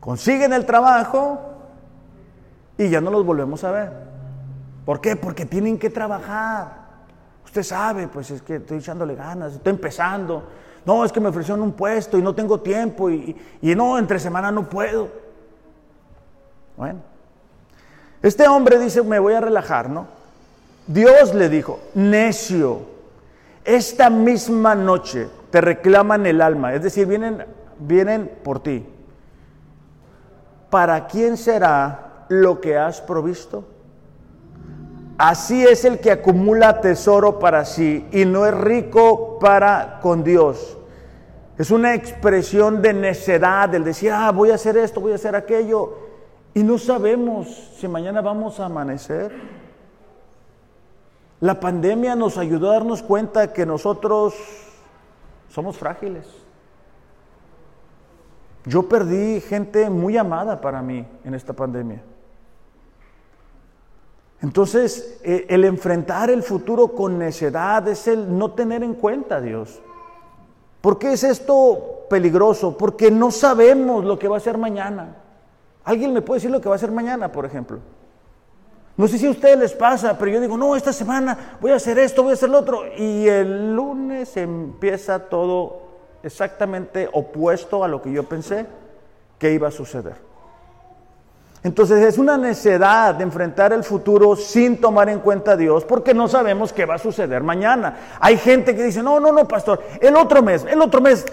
[0.00, 1.38] consiguen el trabajo
[2.76, 3.92] y ya no los volvemos a ver.
[4.84, 5.16] ¿Por qué?
[5.16, 6.84] Porque tienen que trabajar.
[7.44, 10.44] Usted sabe, pues es que estoy echándole ganas, estoy empezando.
[10.84, 14.18] No, es que me ofrecieron un puesto y no tengo tiempo y, y no, entre
[14.18, 15.08] semana no puedo.
[16.76, 17.00] Bueno,
[18.22, 20.06] este hombre dice, me voy a relajar, ¿no?
[20.86, 22.82] Dios le dijo, necio,
[23.64, 27.44] esta misma noche te reclaman el alma, es decir, vienen,
[27.78, 28.86] vienen por ti.
[30.68, 33.64] ¿Para quién será lo que has provisto?
[35.16, 40.76] Así es el que acumula tesoro para sí y no es rico para con Dios.
[41.56, 45.36] Es una expresión de necedad, el decir, ah, voy a hacer esto, voy a hacer
[45.36, 45.98] aquello,
[46.52, 47.46] y no sabemos
[47.78, 49.32] si mañana vamos a amanecer.
[51.40, 54.34] La pandemia nos ayudó a darnos cuenta que nosotros
[55.48, 56.26] somos frágiles.
[58.64, 62.02] Yo perdí gente muy amada para mí en esta pandemia.
[64.44, 69.40] Entonces, eh, el enfrentar el futuro con necedad es el no tener en cuenta a
[69.40, 69.80] Dios.
[70.82, 72.76] ¿Por qué es esto peligroso?
[72.76, 75.16] Porque no sabemos lo que va a ser mañana.
[75.82, 77.78] ¿Alguien me puede decir lo que va a ser mañana, por ejemplo?
[78.98, 81.76] No sé si a ustedes les pasa, pero yo digo, no, esta semana voy a
[81.76, 82.82] hacer esto, voy a hacer lo otro.
[82.98, 85.84] Y el lunes empieza todo
[86.22, 88.66] exactamente opuesto a lo que yo pensé
[89.38, 90.33] que iba a suceder.
[91.64, 96.12] Entonces es una necedad de enfrentar el futuro sin tomar en cuenta a Dios porque
[96.12, 97.96] no sabemos qué va a suceder mañana.
[98.20, 101.24] Hay gente que dice, no, no, no, pastor, el otro mes, el otro mes,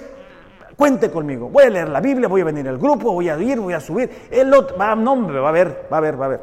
[0.78, 3.60] cuente conmigo, voy a leer la Biblia, voy a venir al grupo, voy a ir,
[3.60, 4.10] voy a subir.
[4.32, 6.41] El otro, va, no, va a ver, va a ver, va a ver.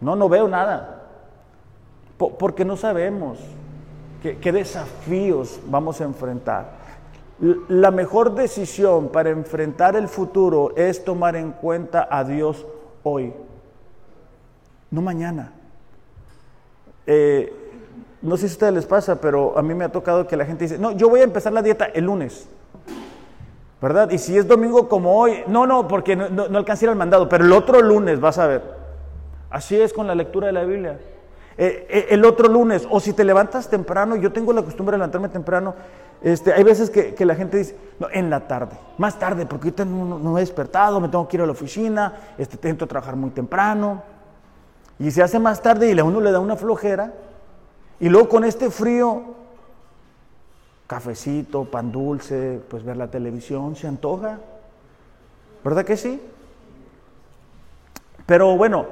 [0.00, 1.02] No, no veo nada.
[2.16, 3.38] porque no sabemos
[4.22, 6.80] qué, qué desafíos vamos a enfrentar.
[7.68, 12.64] La mejor decisión para enfrentar el futuro es tomar en cuenta a Dios
[13.02, 13.32] hoy,
[14.90, 15.52] no mañana.
[17.06, 17.52] Eh,
[18.22, 20.44] no sé si a ustedes les pasa, pero a mí me ha tocado que la
[20.44, 22.48] gente dice, no, yo voy a empezar la dieta el lunes.
[23.80, 24.10] ¿Verdad?
[24.10, 27.44] Y si es domingo como hoy, no, no, porque no, no, alcancé el mandado, pero
[27.44, 28.62] el otro lunes vas a ver.
[29.48, 31.00] Así es con la lectura de la Biblia.
[31.56, 34.98] eh, eh, el otro lunes, o si te levantas temprano, yo tengo la costumbre de
[34.98, 35.74] levantarme temprano,
[36.22, 39.84] este, hay veces que, la gente dice, no, en la tarde, más tarde, porque ahorita
[39.84, 43.30] no, he despertado, me tengo que ir a la oficina, este, tengo que trabajar muy
[43.30, 44.02] temprano,
[44.98, 47.14] y se hace más tarde y a uno le da una flojera,
[47.98, 49.22] y luego con este frío,
[50.86, 54.38] cafecito, pan dulce, pues ver la televisión, se antoja,
[55.64, 56.20] ¿verdad que sí?
[58.26, 58.86] Pero bueno,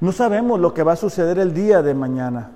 [0.00, 2.52] no sabemos lo que va a suceder el día de mañana.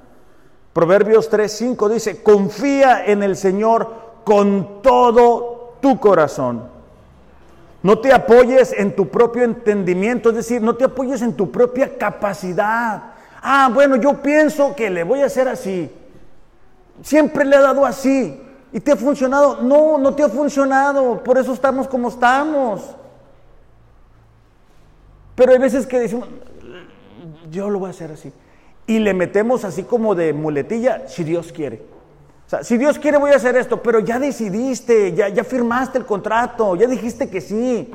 [0.75, 3.91] Proverbios 3:5 dice, confía en el Señor
[4.25, 6.69] con todo tu corazón.
[7.83, 11.97] No te apoyes en tu propio entendimiento, es decir, no te apoyes en tu propia
[11.97, 13.13] capacidad.
[13.41, 15.91] Ah, bueno, yo pienso que le voy a hacer así.
[17.03, 18.41] Siempre le he dado así.
[18.73, 19.63] ¿Y te ha funcionado?
[19.63, 21.23] No, no te ha funcionado.
[21.23, 22.97] Por eso estamos como estamos.
[25.37, 26.27] Pero hay veces que decimos,
[27.51, 28.33] yo lo voy a hacer así.
[28.87, 31.83] Y le metemos así como de muletilla, si Dios quiere.
[32.47, 35.99] O sea, si Dios quiere voy a hacer esto, pero ya decidiste, ya, ya firmaste
[35.99, 37.91] el contrato, ya dijiste que sí.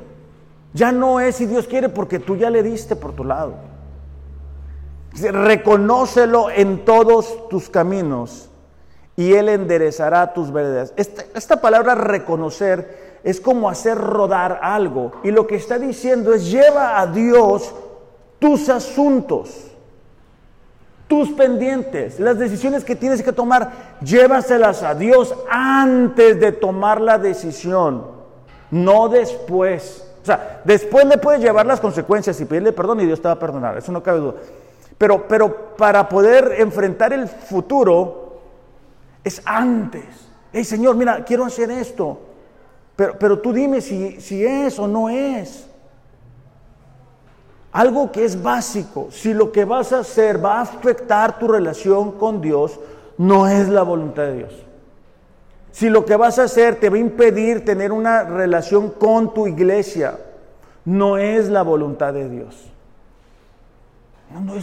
[0.73, 3.55] Ya no es si Dios quiere porque tú ya le diste por tu lado.
[5.13, 8.49] Reconócelo en todos tus caminos
[9.15, 10.93] y Él enderezará tus veredas.
[10.95, 15.11] Esta, esta palabra reconocer es como hacer rodar algo.
[15.23, 17.73] Y lo que está diciendo es lleva a Dios
[18.39, 19.68] tus asuntos,
[21.09, 27.17] tus pendientes, las decisiones que tienes que tomar, llévaselas a Dios antes de tomar la
[27.17, 28.05] decisión,
[28.69, 30.07] no después.
[30.21, 33.33] O sea, después le puedes llevar las consecuencias y pedirle perdón y Dios te va
[33.33, 34.35] a perdonar, eso no cabe duda.
[34.99, 38.41] Pero, pero para poder enfrentar el futuro
[39.23, 40.05] es antes.
[40.53, 42.19] Hey Señor, mira, quiero hacer esto.
[42.95, 45.68] Pero, pero tú dime si, si es o no es.
[47.71, 52.13] Algo que es básico, si lo que vas a hacer va a afectar tu relación
[52.13, 52.79] con Dios,
[53.17, 54.53] no es la voluntad de Dios.
[55.71, 59.45] Si lo que vas a hacer te va a impedir tener una relación con tu
[59.45, 60.17] iglesia,
[60.83, 62.65] no es la voluntad de Dios.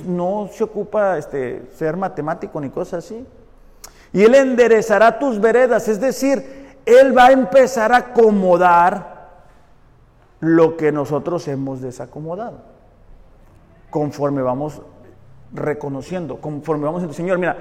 [0.07, 3.25] No, se ocupa este, ser matemático ni cosas así.
[4.13, 9.29] Y Él enderezará tus veredas, es decir, Él va a empezar a acomodar
[10.41, 12.76] lo que nosotros hemos desacomodado
[13.97, 14.83] conforme vamos
[15.55, 17.57] reconociendo, conforme vamos diciendo, Señor, mira,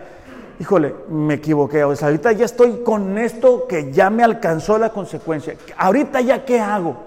[0.60, 5.56] híjole, me equivoqué, o ahorita ya estoy con esto que ya me alcanzó la consecuencia,
[5.78, 6.98] ahorita ya qué hago.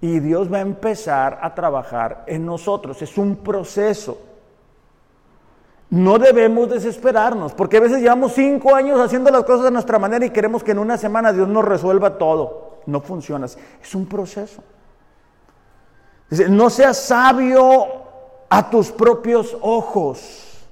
[0.00, 4.18] Y Dios va a empezar a trabajar en nosotros, es un proceso.
[5.90, 10.26] No debemos desesperarnos, porque a veces llevamos cinco años haciendo las cosas de nuestra manera
[10.26, 12.80] y queremos que en una semana Dios nos resuelva todo.
[12.86, 14.64] No funciona es un proceso.
[16.30, 17.86] Dice, no seas sabio
[18.48, 20.66] a tus propios ojos.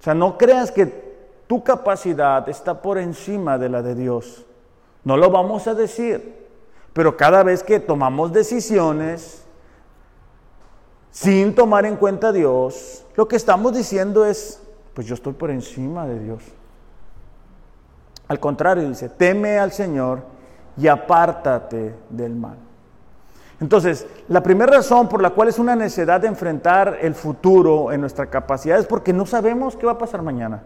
[0.00, 1.06] O sea, no creas que
[1.46, 4.44] tu capacidad está por encima de la de Dios.
[5.04, 6.46] No lo vamos a decir.
[6.92, 9.44] Pero cada vez que tomamos decisiones
[11.10, 14.60] sin tomar en cuenta a Dios, lo que estamos diciendo es,
[14.94, 16.42] pues yo estoy por encima de Dios.
[18.28, 20.22] Al contrario, dice, teme al Señor
[20.76, 22.65] y apártate del mal.
[23.60, 28.00] Entonces, la primera razón por la cual es una necesidad de enfrentar el futuro en
[28.00, 30.62] nuestra capacidad es porque no sabemos qué va a pasar mañana.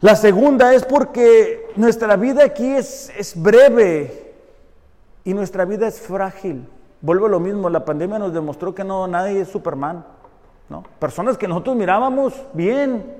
[0.00, 4.34] La segunda es porque nuestra vida aquí es, es breve
[5.22, 6.66] y nuestra vida es frágil.
[7.02, 10.04] Vuelvo a lo mismo, la pandemia nos demostró que no nadie es Superman.
[10.68, 10.82] ¿no?
[10.98, 13.16] Personas que nosotros mirábamos bien,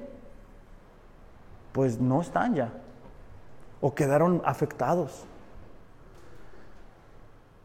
[1.72, 2.72] pues no están ya
[3.83, 5.24] o quedaron afectados.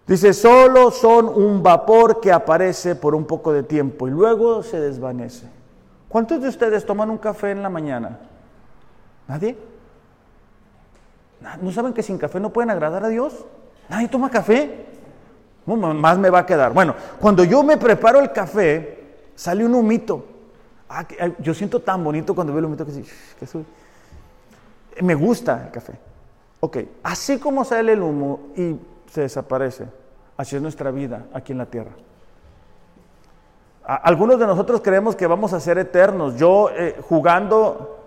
[0.07, 4.79] Dice, solo son un vapor que aparece por un poco de tiempo y luego se
[4.79, 5.47] desvanece.
[6.07, 8.17] ¿Cuántos de ustedes toman un café en la mañana?
[9.27, 9.57] ¿Nadie?
[11.61, 13.45] ¿No saben que sin café no pueden agradar a Dios?
[13.89, 14.85] ¿Nadie toma café?
[15.65, 16.71] más me va a quedar.
[16.71, 20.25] Bueno, cuando yo me preparo el café, sale un humito.
[20.87, 21.05] Ah,
[21.39, 23.03] yo siento tan bonito cuando veo el humito que, sí,
[24.95, 25.93] que me gusta el café.
[26.61, 28.77] Ok, así como sale el humo y
[29.11, 29.85] se desaparece.
[30.37, 31.91] Así es nuestra vida aquí en la tierra.
[33.83, 36.35] Algunos de nosotros creemos que vamos a ser eternos.
[36.35, 37.97] Yo eh, jugando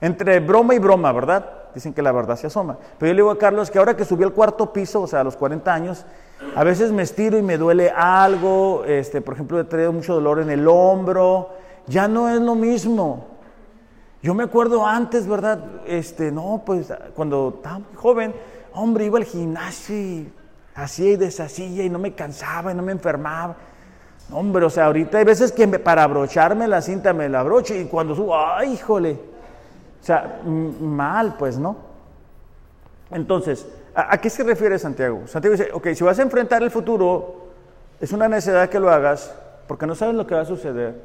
[0.00, 1.44] entre broma y broma, ¿verdad?
[1.74, 2.78] Dicen que la verdad se asoma.
[2.98, 5.20] Pero yo le digo a Carlos que ahora que subí al cuarto piso, o sea,
[5.20, 6.06] a los 40 años,
[6.54, 8.84] a veces me estiro y me duele algo.
[8.86, 11.50] Este, por ejemplo, he tenido mucho dolor en el hombro.
[11.88, 13.26] Ya no es lo mismo.
[14.22, 15.58] Yo me acuerdo antes, ¿verdad?
[15.84, 18.34] Este, no, pues cuando estaba muy joven,
[18.72, 20.32] hombre, iba al gimnasio y
[20.74, 23.56] hacía y deshacía y no me cansaba y no me enfermaba.
[24.32, 27.84] Hombre, o sea, ahorita hay veces que para abrocharme la cinta me la abrocho y
[27.84, 29.18] cuando subo, ¡ay, híjole!
[30.00, 31.76] O sea, mal, pues, ¿no?
[33.10, 35.26] Entonces, ¿a, qué se refiere Santiago?
[35.26, 37.44] Santiago dice, ok, si vas a enfrentar el futuro,
[38.00, 39.34] es una necesidad que lo hagas
[39.68, 41.00] porque no sabes lo que va a suceder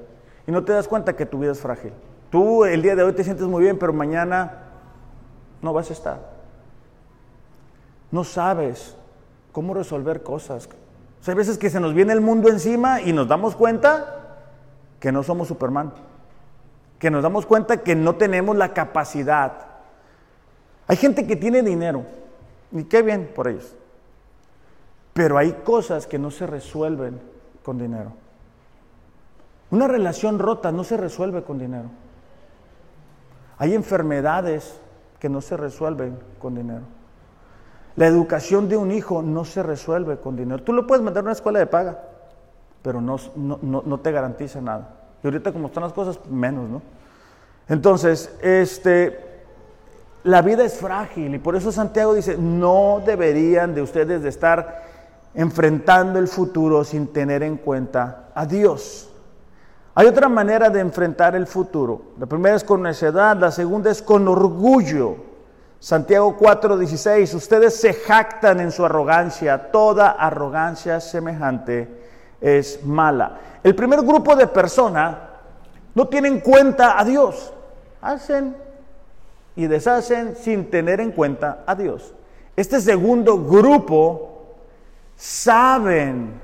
[0.48, 1.94] y no te das cuenta que tu vida es frágil.
[2.30, 4.64] Tú el día de hoy te sientes muy bien, pero mañana
[5.62, 6.20] no vas a estar.
[8.12, 8.96] No sabes
[9.60, 10.70] cómo resolver cosas.
[11.28, 14.38] Hay veces que se nos viene el mundo encima y nos damos cuenta
[15.02, 15.92] que no somos Superman.
[16.98, 19.66] Que nos damos cuenta que no tenemos la capacidad.
[20.88, 22.06] Hay gente que tiene dinero.
[22.72, 23.76] Y qué bien por ellos.
[25.12, 27.20] Pero hay cosas que no se resuelven
[27.62, 28.14] con dinero.
[29.72, 31.90] Una relación rota no se resuelve con dinero.
[33.58, 34.80] Hay enfermedades
[35.20, 36.99] que no se resuelven con dinero.
[38.00, 40.64] La educación de un hijo no se resuelve con dinero.
[40.64, 42.00] Tú lo puedes mandar a una escuela de paga,
[42.82, 44.96] pero no, no, te garantiza nada.
[45.22, 46.82] Y ahorita como están las cosas, menos, ¿no?
[47.68, 49.20] Entonces, este,
[50.24, 54.82] la vida es frágil y por eso Santiago dice, no deberían de ustedes de estar
[55.34, 59.12] enfrentando el futuro sin tener en cuenta a Dios.
[59.94, 62.14] Hay otra manera de enfrentar el futuro.
[62.18, 65.29] La primera es con necedad, la segunda es con orgullo.
[65.80, 71.88] Santiago 4:16, ustedes se jactan en su arrogancia, toda arrogancia semejante
[72.42, 73.40] es mala.
[73.64, 75.16] El primer grupo de personas
[75.96, 77.54] no tienen en cuenta a Dios,
[78.02, 78.56] hacen
[79.56, 82.14] y deshacen sin tener en cuenta a Dios.
[82.56, 84.56] Este segundo grupo
[85.16, 86.42] saben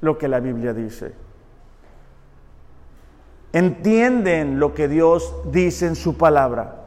[0.00, 1.26] lo que la Biblia dice
[3.56, 6.85] entienden lo que Dios dice en su palabra,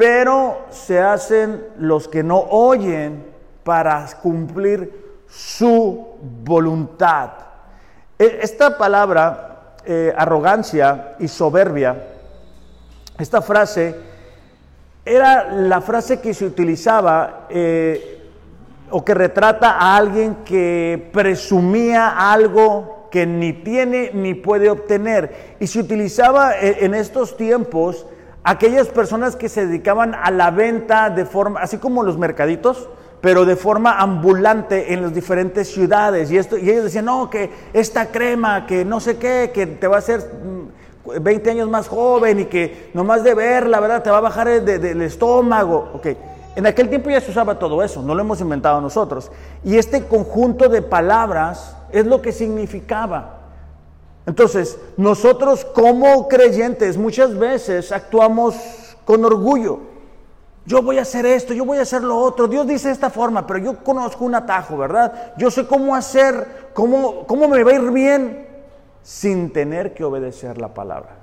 [0.00, 3.22] pero se hacen los que no oyen
[3.62, 7.32] para cumplir su voluntad.
[8.18, 12.02] E, esta palabra, eh, arrogancia y soberbia,
[13.18, 13.94] esta frase
[15.04, 18.22] era la frase que se utilizaba eh,
[18.88, 25.56] o que retrata a alguien que presumía algo que ni tiene ni puede obtener.
[25.60, 28.06] Y se utilizaba e, en estos tiempos
[28.44, 32.88] aquellas personas que se dedicaban a la venta de forma, así como los mercaditos,
[33.20, 36.30] pero de forma ambulante en las diferentes ciudades.
[36.30, 39.86] Y, esto, y ellos decían, no, que esta crema, que no sé qué, que te
[39.86, 40.24] va a hacer
[41.04, 44.02] 20 mm, años más joven y que nomás de verla, ¿verdad?
[44.02, 45.90] Te va a bajar el, del estómago.
[45.94, 46.06] Ok,
[46.56, 49.30] en aquel tiempo ya se usaba todo eso, no lo hemos inventado nosotros.
[49.64, 53.39] Y este conjunto de palabras es lo que significaba.
[54.30, 58.54] Entonces, nosotros como creyentes muchas veces actuamos
[59.04, 59.80] con orgullo.
[60.64, 62.46] Yo voy a hacer esto, yo voy a hacer lo otro.
[62.46, 65.32] Dios dice esta forma, pero yo conozco un atajo, ¿verdad?
[65.36, 68.46] Yo sé cómo hacer, cómo, cómo me va a ir bien
[69.02, 71.16] sin tener que obedecer la palabra.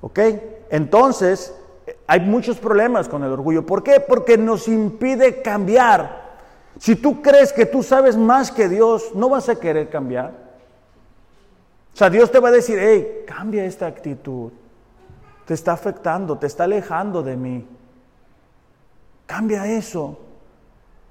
[0.00, 0.18] ¿Ok?
[0.68, 1.54] Entonces,
[2.08, 3.64] hay muchos problemas con el orgullo.
[3.64, 4.00] ¿Por qué?
[4.00, 6.24] Porque nos impide cambiar
[6.80, 10.43] si tú crees que tú sabes más que Dios, no vas a querer cambiar.
[11.94, 14.50] O sea, Dios te va a decir, hey, cambia esta actitud.
[15.46, 17.64] Te está afectando, te está alejando de mí.
[19.26, 20.18] Cambia eso.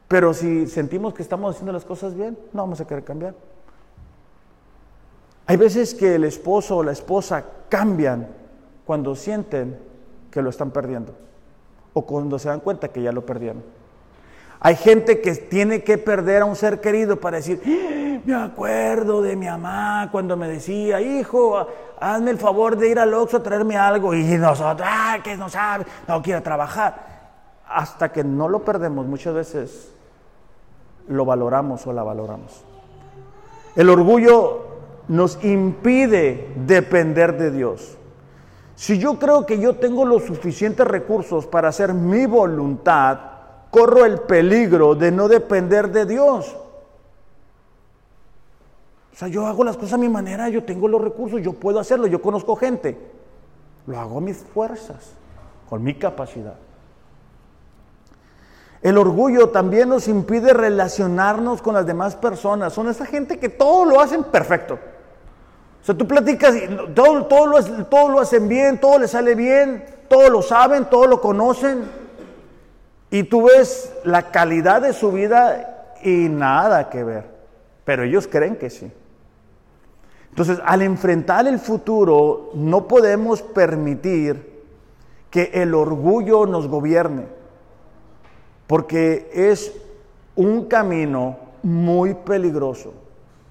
[0.10, 3.34] Pero si sentimos que estamos haciendo las cosas bien, no vamos a querer cambiar.
[5.46, 8.28] Hay veces que el esposo o la esposa cambian
[8.86, 9.80] cuando sienten
[10.32, 11.14] que lo están perdiendo
[11.94, 13.64] o cuando se dan cuenta que ya lo perdieron.
[14.66, 18.20] Hay gente que tiene que perder a un ser querido para decir, ¡Ah!
[18.24, 21.68] me acuerdo de mi mamá cuando me decía, hijo,
[21.99, 24.14] hazme el favor de ir al Oxxo a traerme algo.
[24.14, 27.11] Y nosotros, ah, que no sabe, no quiere trabajar.
[27.68, 29.91] Hasta que no lo perdemos, muchas veces
[31.09, 32.64] lo valoramos o la valoramos.
[33.76, 34.68] El orgullo
[35.09, 37.97] nos impide depender de Dios.
[38.76, 43.33] Si yo creo que yo tengo los suficientes recursos para hacer mi voluntad,
[43.74, 46.56] corro el peligro de no depender de Dios.
[49.12, 51.80] O sea, yo hago las cosas a mi manera, yo tengo los recursos, yo puedo
[51.80, 52.96] hacerlo, yo conozco gente.
[53.88, 55.14] Lo hago a mis fuerzas,
[55.68, 56.54] con mi capacidad.
[58.84, 62.74] El orgullo también nos impide relacionarnos con las demás personas.
[62.74, 64.76] Son esa gente que todo lo hacen perfecto.
[65.82, 69.34] O sea, tú platicas y todo, todo, lo, todo lo hacen bien, todo le sale
[69.34, 72.03] bien, todo lo saben, todo lo conocen.
[73.14, 77.26] Y tú ves la calidad de su vida y nada que ver.
[77.86, 78.91] Pero ellos creen que sí.
[80.30, 84.64] Entonces, al enfrentar el futuro, no podemos permitir
[85.30, 87.28] que el orgullo nos gobierne.
[88.66, 89.72] Porque es
[90.36, 92.95] un camino muy peligroso.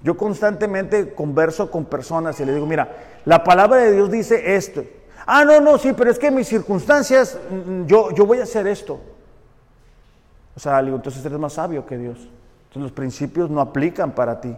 [0.03, 4.83] Yo constantemente converso con personas y le digo, mira, la palabra de Dios dice esto.
[5.25, 8.67] Ah, no, no, sí, pero es que mis circunstancias, mm, yo, yo voy a hacer
[8.67, 8.99] esto.
[10.55, 12.17] O sea, digo, entonces eres más sabio que Dios.
[12.17, 14.55] Entonces los principios no aplican para ti.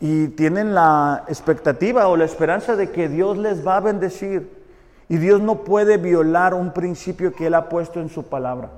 [0.00, 4.64] Y tienen la expectativa o la esperanza de que Dios les va a bendecir.
[5.08, 8.70] Y Dios no puede violar un principio que Él ha puesto en su palabra.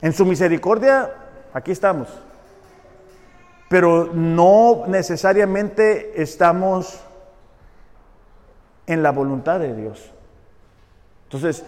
[0.00, 1.10] En su misericordia,
[1.52, 2.08] aquí estamos.
[3.68, 7.00] Pero no necesariamente estamos
[8.86, 10.10] en la voluntad de Dios.
[11.24, 11.64] Entonces,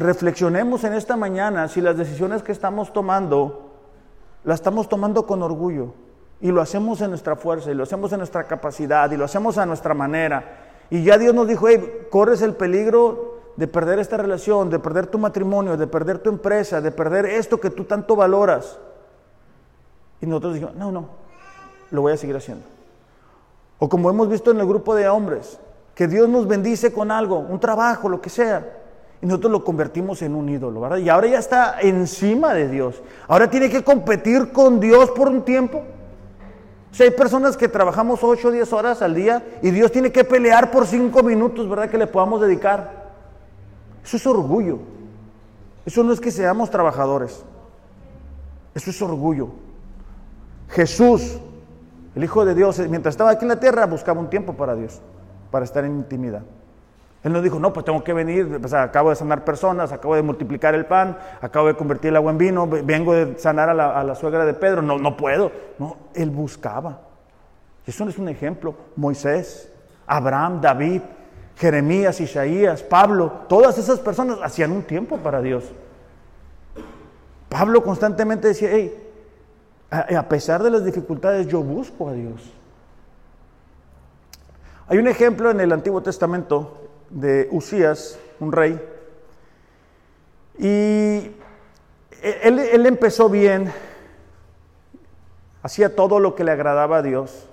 [0.00, 3.70] reflexionemos en esta mañana si las decisiones que estamos tomando,
[4.44, 5.92] las estamos tomando con orgullo
[6.40, 9.58] y lo hacemos en nuestra fuerza y lo hacemos en nuestra capacidad y lo hacemos
[9.58, 10.68] a nuestra manera.
[10.88, 15.06] Y ya Dios nos dijo, hey, corres el peligro de perder esta relación, de perder
[15.06, 18.78] tu matrimonio, de perder tu empresa, de perder esto que tú tanto valoras.
[20.22, 21.08] Y nosotros dijimos, no, no,
[21.90, 22.64] lo voy a seguir haciendo.
[23.78, 25.60] O como hemos visto en el grupo de hombres,
[25.94, 28.79] que Dios nos bendice con algo, un trabajo, lo que sea.
[29.22, 30.96] Y nosotros lo convertimos en un ídolo, ¿verdad?
[30.96, 33.02] Y ahora ya está encima de Dios.
[33.28, 35.82] Ahora tiene que competir con Dios por un tiempo.
[36.90, 40.10] O sea, hay personas que trabajamos 8 o 10 horas al día y Dios tiene
[40.10, 41.90] que pelear por 5 minutos, ¿verdad?
[41.90, 43.10] Que le podamos dedicar.
[44.02, 44.78] Eso es orgullo.
[45.84, 47.44] Eso no es que seamos trabajadores.
[48.74, 49.50] Eso es orgullo.
[50.68, 51.38] Jesús,
[52.14, 55.00] el Hijo de Dios, mientras estaba aquí en la tierra, buscaba un tiempo para Dios
[55.50, 56.42] para estar en intimidad.
[57.22, 60.74] Él no dijo, no, pues tengo que venir, acabo de sanar personas, acabo de multiplicar
[60.74, 64.46] el pan, acabo de convertir el agua en vino, vengo de sanar a la, suegra
[64.46, 65.52] de Pedro, no, no puedo.
[65.78, 67.00] No, él buscaba.
[67.86, 68.74] Eso es un ejemplo.
[68.96, 69.70] Moisés,
[70.06, 71.02] Abraham, David,
[71.56, 75.64] Jeremías, Isaías, Pablo, todas esas personas hacían un tiempo para Dios.
[77.50, 79.10] Pablo constantemente decía, hey,
[79.90, 82.50] a pesar de las dificultades, yo busco a Dios.
[84.88, 88.80] Hay un ejemplo en el Antiguo Testamento de Usías, un rey,
[90.58, 91.34] y
[92.22, 93.72] él, empezó bien,
[95.62, 97.46] hacía todo lo que le agradaba a Dios,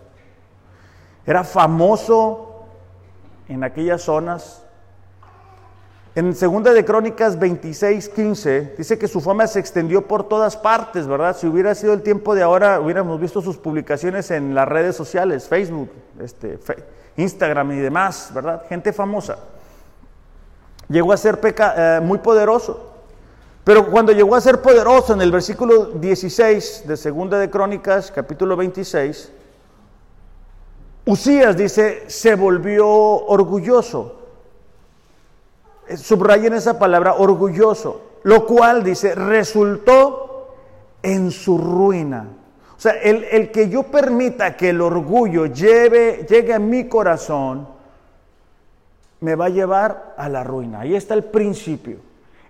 [1.25, 2.65] era famoso
[3.47, 4.63] en aquellas zonas.
[6.15, 11.05] En Segunda de Crónicas 26, 15, dice que su fama se extendió por todas partes,
[11.05, 11.37] ¿verdad?
[11.37, 15.47] Si hubiera sido el tiempo de ahora, hubiéramos visto sus publicaciones en las redes sociales,
[15.47, 16.57] Facebook, este,
[17.17, 18.63] Instagram y demás, ¿verdad?
[18.69, 19.37] Gente famosa.
[20.87, 22.93] Llegó a ser peca, eh, muy poderoso.
[23.63, 28.55] Pero cuando llegó a ser poderoso en el versículo 16 de Segunda de Crónicas, capítulo
[28.55, 29.33] 26,
[31.05, 34.15] Usías dice, se volvió orgulloso.
[35.87, 40.53] Eh, subrayen esa palabra, orgulloso, lo cual dice, resultó
[41.01, 42.27] en su ruina.
[42.77, 47.67] O sea, el, que yo permita que el orgullo lleve, llegue a mi corazón,
[49.19, 50.81] me va a llevar a la ruina.
[50.81, 51.97] Ahí está el principio.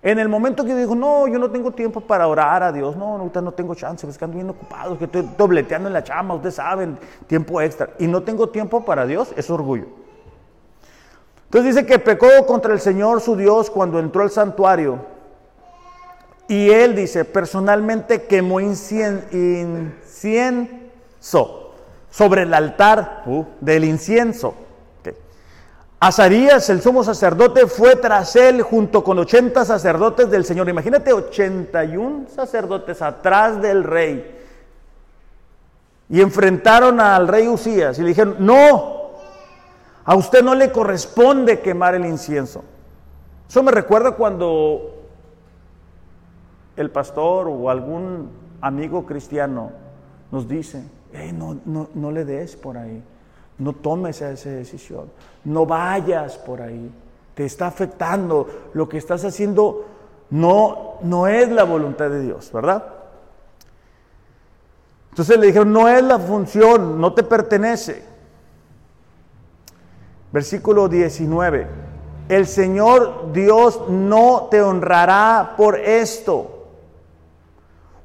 [0.02, 2.94] En el momento que yo digo, no, yo no tengo tiempo para orar a Dios,
[2.94, 6.34] no, no tengo chance, es que ando bien ocupado, que estoy dobleteando en la chama,
[6.34, 9.86] ustedes saben, tiempo extra, y no tengo tiempo para Dios, es orgullo.
[11.46, 14.98] Entonces dice que pecó contra el Señor su Dios cuando entró al santuario
[16.48, 19.22] y él dice, personalmente quemó incienso
[22.10, 24.54] sobre el altar uh, del incienso.
[26.00, 30.68] Azarías, el sumo sacerdote, fue tras él junto con 80 sacerdotes del Señor.
[30.68, 34.36] Imagínate 81 sacerdotes atrás del rey.
[36.08, 39.10] Y enfrentaron al rey Usías y le dijeron, no,
[40.04, 42.64] a usted no le corresponde quemar el incienso.
[43.48, 44.97] Eso me recuerda cuando
[46.78, 49.72] el pastor o algún amigo cristiano
[50.30, 50.84] nos dice,
[51.34, 53.02] no, no, no le des por ahí,
[53.58, 55.10] no tomes esa decisión,
[55.44, 56.88] no vayas por ahí,
[57.34, 59.86] te está afectando, lo que estás haciendo
[60.30, 62.84] no, no es la voluntad de Dios, ¿verdad?
[65.10, 68.04] Entonces le dijeron, no es la función, no te pertenece.
[70.30, 71.66] Versículo 19,
[72.28, 76.57] el Señor Dios no te honrará por esto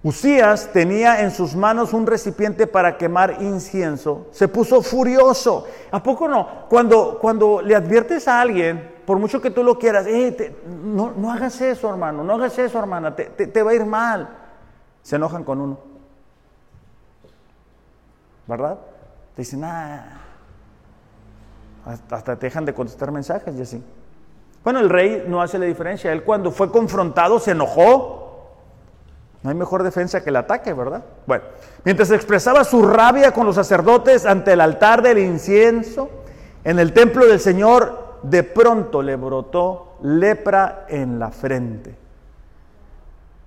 [0.04, 4.28] Usías tenía en sus manos un recipiente para quemar incienso.
[4.32, 5.66] Se puso furioso.
[5.91, 6.68] ¿A poco no?
[6.68, 10.06] Cuando, cuando le adviertes a alguien, por mucho que tú lo quieras,
[10.68, 14.28] no, no, hagas eso, hermano, no hagas eso, hermana, te, te, va a ir mal.
[15.01, 15.80] Se enojan con uno.
[18.45, 18.78] ¿Verdad?
[19.38, 20.20] Te dicen, ah,
[21.86, 23.84] hasta te dejan de contestar mensajes y así.
[24.66, 26.12] Bueno, el rey no hace la diferencia.
[26.12, 28.22] Él cuando fue confrontado se enojó
[29.43, 31.03] No hay mejor defensa que el ataque, ¿verdad?
[31.27, 31.43] Bueno,
[31.83, 36.09] mientras expresaba su rabia con los sacerdotes ante el altar del incienso,
[36.63, 41.93] en el templo del Señor, de pronto le brotó lepra en la frente.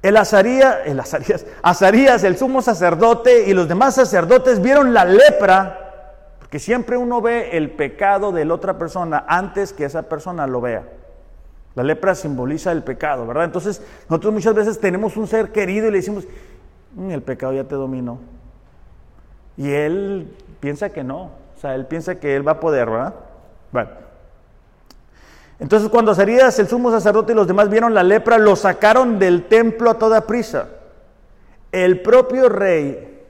[0.02, 6.36] El Azarías, el Azarías, Azarías, el sumo sacerdote y los demás sacerdotes vieron la lepra,
[6.38, 10.60] porque siempre uno ve el pecado de la otra persona antes que esa persona lo
[10.60, 10.84] vea.
[11.76, 13.44] La lepra simboliza el pecado, ¿verdad?
[13.44, 16.24] Entonces, nosotros muchas veces tenemos un ser querido y le decimos,
[16.94, 18.18] mm, el pecado ya te dominó.
[19.58, 23.14] Y él piensa que no, o sea, él piensa que él va a poder, ¿verdad?
[23.70, 23.90] Bueno.
[25.58, 29.44] Entonces, cuando Azarías, el sumo sacerdote y los demás vieron la lepra, lo sacaron del
[29.44, 30.68] templo a toda prisa.
[31.72, 33.22] El propio rey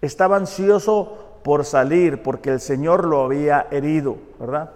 [0.00, 4.70] estaba ansioso por salir porque el Señor lo había herido, ¿verdad?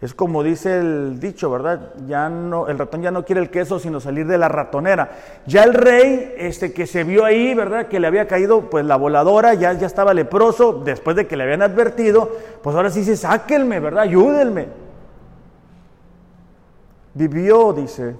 [0.00, 1.92] Es como dice el dicho, ¿verdad?
[2.06, 5.10] Ya no, el ratón ya no quiere el queso sino salir de la ratonera.
[5.44, 7.88] Ya el rey, este que se vio ahí, ¿verdad?
[7.88, 11.42] Que le había caído pues la voladora, ya, ya estaba leproso, después de que le
[11.42, 12.30] habían advertido,
[12.62, 14.04] pues ahora sí dice, sáquenme, ¿verdad?
[14.04, 14.68] Ayúdenme.
[17.14, 18.14] Vivió, dice,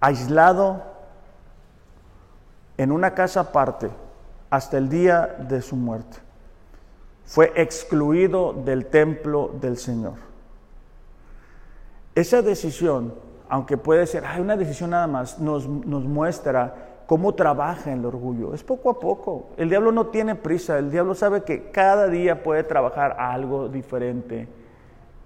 [0.00, 0.82] aislado
[2.78, 3.90] en una casa aparte
[4.48, 6.21] hasta el día de su muerte
[7.24, 10.14] fue excluido del templo del Señor.
[12.14, 13.14] Esa decisión,
[13.48, 16.74] aunque puede ser, hay una decisión nada más, nos, nos muestra
[17.06, 18.54] cómo trabaja el orgullo.
[18.54, 19.48] Es poco a poco.
[19.56, 24.48] El diablo no tiene prisa, el diablo sabe que cada día puede trabajar algo diferente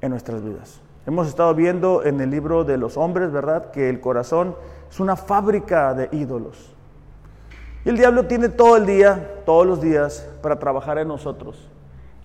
[0.00, 0.80] en nuestras vidas.
[1.06, 3.70] Hemos estado viendo en el libro de los hombres, ¿verdad?
[3.70, 4.56] Que el corazón
[4.90, 6.72] es una fábrica de ídolos.
[7.84, 11.68] Y el diablo tiene todo el día, todos los días, para trabajar en nosotros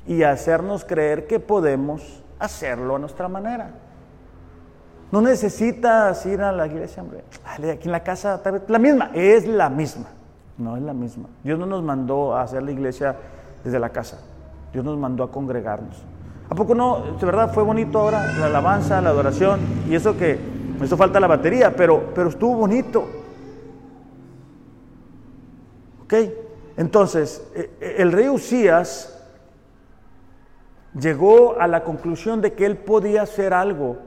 [0.07, 3.71] y hacernos creer que podemos hacerlo a nuestra manera.
[5.11, 7.23] No necesitas ir a la iglesia, hombre.
[7.45, 10.07] Aquí en la casa, la misma, es la misma.
[10.57, 11.27] No es la misma.
[11.43, 13.15] Dios no nos mandó a hacer la iglesia
[13.63, 14.19] desde la casa.
[14.71, 16.01] Dios nos mandó a congregarnos.
[16.49, 17.17] ¿A poco no?
[17.19, 20.39] De verdad fue bonito ahora la alabanza, la adoración y eso que,
[20.81, 23.05] eso falta la batería, pero, pero estuvo bonito.
[26.03, 26.13] ¿Ok?
[26.77, 29.20] Entonces, e, e, el rey Usías
[30.99, 33.97] llegó a la conclusión de que él podía hacer algo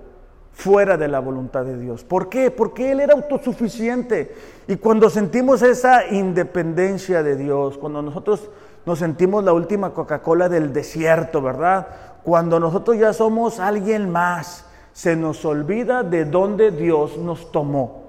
[0.53, 2.05] fuera de la voluntad de Dios.
[2.05, 2.51] ¿Por qué?
[2.51, 4.35] Porque él era autosuficiente.
[4.69, 8.51] Y cuando sentimos esa independencia de Dios, cuando nosotros
[8.87, 11.89] nos sentimos la última Coca-Cola del desierto, ¿verdad?
[12.23, 18.05] Cuando nosotros ya somos alguien más, se nos olvida de dónde Dios nos tomó.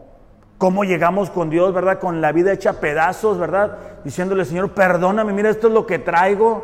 [0.57, 1.99] Cómo llegamos con Dios, ¿verdad?
[1.99, 3.77] Con la vida hecha pedazos, ¿verdad?
[4.03, 6.63] Diciéndole, Señor, perdóname, mira, esto es lo que traigo.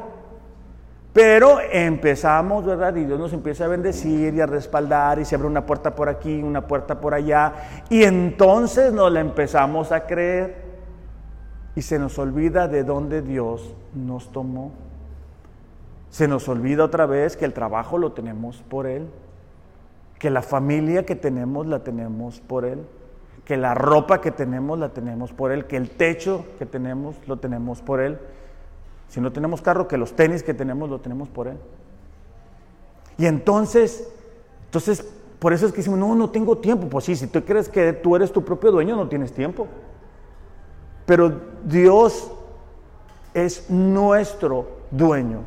[1.14, 2.95] Pero empezamos, ¿verdad?
[2.95, 6.07] Y Dios nos empieza a bendecir y a respaldar y se abre una puerta por
[6.07, 7.53] aquí, una puerta por allá.
[7.89, 10.55] Y entonces nos la empezamos a creer
[11.76, 14.72] y se nos olvida de dónde Dios nos tomó.
[16.09, 19.07] Se nos olvida otra vez que el trabajo lo tenemos por Él,
[20.18, 22.86] que la familia que tenemos la tenemos por Él,
[23.43, 27.38] que la ropa que tenemos la tenemos por Él, que el techo que tenemos lo
[27.38, 28.18] tenemos por Él
[29.12, 31.57] si no tenemos carro, que los tenis que tenemos lo tenemos por Él.
[33.18, 34.07] Y entonces,
[34.68, 35.05] entonces,
[35.38, 36.88] por eso es que decimos, no, no tengo tiempo.
[36.88, 39.68] Pues sí, si tú crees que tú eres tu propio dueño, no tienes tiempo.
[41.05, 42.32] Pero Dios
[43.34, 45.41] es nuestro dueño.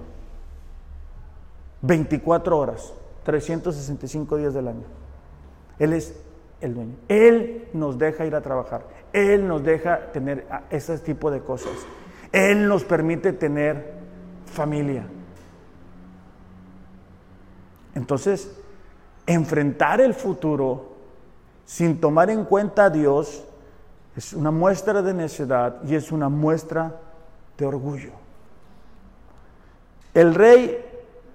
[1.81, 2.93] 24 horas,
[3.25, 4.85] 365 días del año.
[5.79, 6.15] Él es
[6.61, 6.97] el dueño.
[7.09, 8.85] Él nos deja ir a trabajar.
[9.15, 11.73] Él nos deja tener ese tipo de cosas.
[12.35, 13.95] Él nos permite tener
[14.47, 15.07] familia.
[17.95, 18.51] Entonces,
[19.25, 20.97] enfrentar el futuro
[21.65, 23.45] sin tomar en cuenta a Dios
[24.17, 26.97] es una muestra de necedad y es una muestra
[27.57, 28.11] de orgullo.
[30.13, 30.85] El rey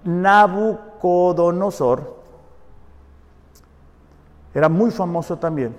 [0.04, 2.20] Nabucodonosor
[4.52, 5.74] era muy famoso también.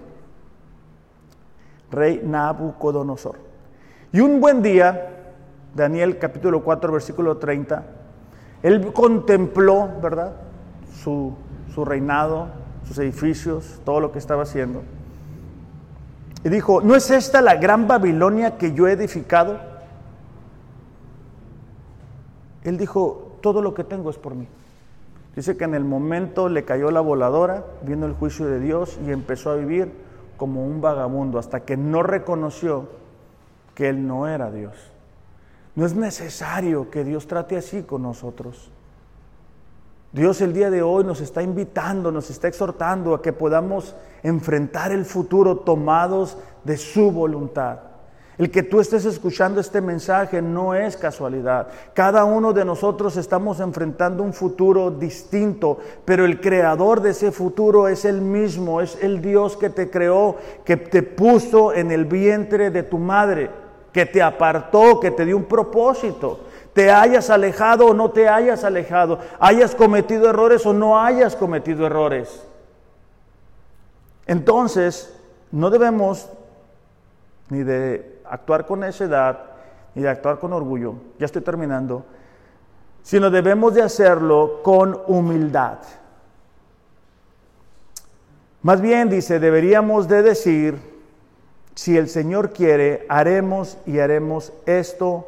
[1.91, 3.50] Rey Nabucodonosor.
[4.13, 5.09] Y un buen día,
[5.73, 7.83] Daniel capítulo 4, versículo 30,
[8.61, 10.33] él contempló, ¿verdad?
[11.01, 11.33] Su,
[11.73, 12.47] su reinado,
[12.85, 14.81] sus edificios, todo lo que estaba haciendo.
[16.43, 19.59] Y dijo, ¿no es esta la gran Babilonia que yo he edificado?
[22.63, 24.47] Él dijo, todo lo que tengo es por mí.
[25.35, 29.11] Dice que en el momento le cayó la voladora, viendo el juicio de Dios y
[29.11, 29.93] empezó a vivir
[30.35, 32.89] como un vagabundo hasta que no reconoció
[33.81, 34.75] que Él no era Dios.
[35.73, 38.69] No es necesario que Dios trate así con nosotros.
[40.11, 44.91] Dios el día de hoy nos está invitando, nos está exhortando a que podamos enfrentar
[44.91, 47.79] el futuro tomados de su voluntad.
[48.37, 51.69] El que tú estés escuchando este mensaje no es casualidad.
[51.95, 57.87] Cada uno de nosotros estamos enfrentando un futuro distinto, pero el creador de ese futuro
[57.87, 62.69] es el mismo, es el Dios que te creó, que te puso en el vientre
[62.69, 63.60] de tu madre,
[63.91, 66.39] que te apartó, que te dio un propósito.
[66.73, 71.85] Te hayas alejado o no te hayas alejado, hayas cometido errores o no hayas cometido
[71.85, 72.45] errores.
[74.25, 75.13] Entonces,
[75.51, 76.29] no debemos
[77.49, 79.51] ni de actuar con necedad
[79.93, 82.05] ni de actuar con orgullo, ya estoy terminando,
[83.03, 85.79] sino debemos de hacerlo con humildad.
[88.61, 90.90] Más bien dice, deberíamos de decir,
[91.75, 95.27] si el Señor quiere, haremos y haremos esto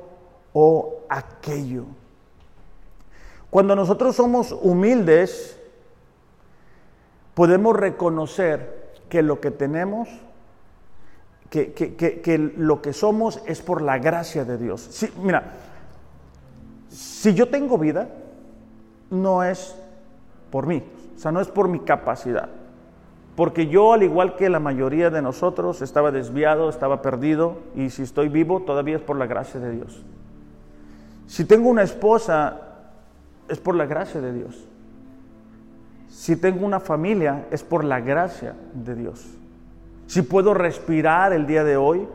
[0.53, 1.85] o aquello.
[3.49, 5.59] Cuando nosotros somos humildes,
[7.33, 10.09] podemos reconocer que lo que tenemos
[11.53, 15.05] que, lo que somos es por la gracia de Dios.
[15.21, 15.53] mira,
[16.89, 18.09] si yo tengo vida,
[19.11, 19.75] no es
[20.49, 20.83] por mí,
[21.15, 22.49] o sea, no es por mi capacidad.
[23.35, 28.03] Porque yo, al igual que la mayoría de nosotros, estaba desviado, estaba perdido, y si
[28.03, 30.03] estoy vivo, todavía es por la gracia de Dios.
[31.25, 32.61] Si tengo una esposa,
[33.47, 34.67] es por la gracia de Dios.
[36.09, 39.25] Si tengo una familia, es por la gracia de Dios.
[40.05, 42.07] Si puedo respirar el día de hoy,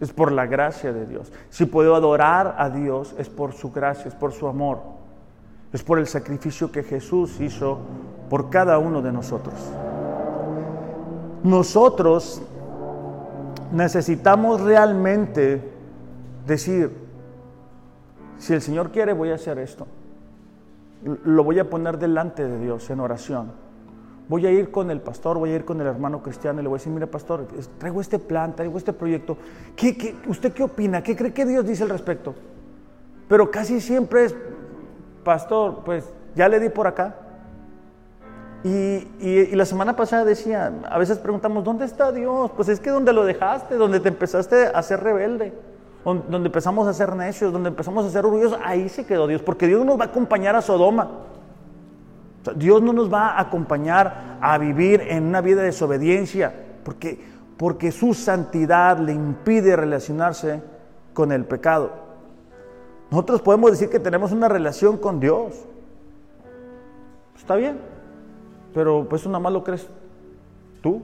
[0.00, 1.32] es por la gracia de Dios.
[1.48, 4.80] Si puedo adorar a Dios, es por su gracia, es por su amor.
[5.72, 7.78] Es por el sacrificio que Jesús hizo
[8.28, 9.54] por cada uno de nosotros.
[11.42, 12.42] Nosotros
[13.72, 15.62] necesitamos realmente
[16.46, 16.90] decir,
[18.38, 19.86] si el Señor quiere, voy a hacer esto.
[21.24, 23.52] Lo voy a poner delante de Dios en oración
[24.28, 26.68] voy a ir con el pastor, voy a ir con el hermano cristiano y le
[26.68, 27.46] voy a decir, mire pastor,
[27.78, 29.36] traigo este plan, traigo este proyecto.
[29.74, 31.02] ¿Qué, usted qué opina?
[31.02, 32.34] ¿Qué cree que Dios dice al respecto?
[33.26, 34.36] Pero casi siempre es,
[35.24, 37.16] pastor, pues ya le di por acá.
[38.64, 42.50] Y, la semana pasada decía, a veces preguntamos, ¿dónde está Dios?
[42.56, 45.52] Pues es que donde lo dejaste, donde te empezaste a ser rebelde,
[46.04, 49.66] donde empezamos a ser necios, donde empezamos a ser orgullosos, ahí se quedó Dios, porque
[49.66, 51.08] Dios nos va a acompañar a Sodoma.
[52.56, 56.52] Dios no nos va a acompañar a vivir en una vida de desobediencia,
[56.84, 57.20] porque,
[57.56, 60.62] porque su santidad le impide relacionarse
[61.12, 61.90] con el pecado.
[63.10, 65.54] Nosotros podemos decir que tenemos una relación con Dios.
[67.36, 67.78] Está bien,
[68.74, 69.88] pero pues nada más lo crees
[70.82, 71.02] tú.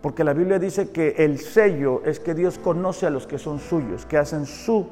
[0.00, 3.58] Porque la Biblia dice que el sello es que Dios conoce a los que son
[3.58, 4.86] suyos, que hacen su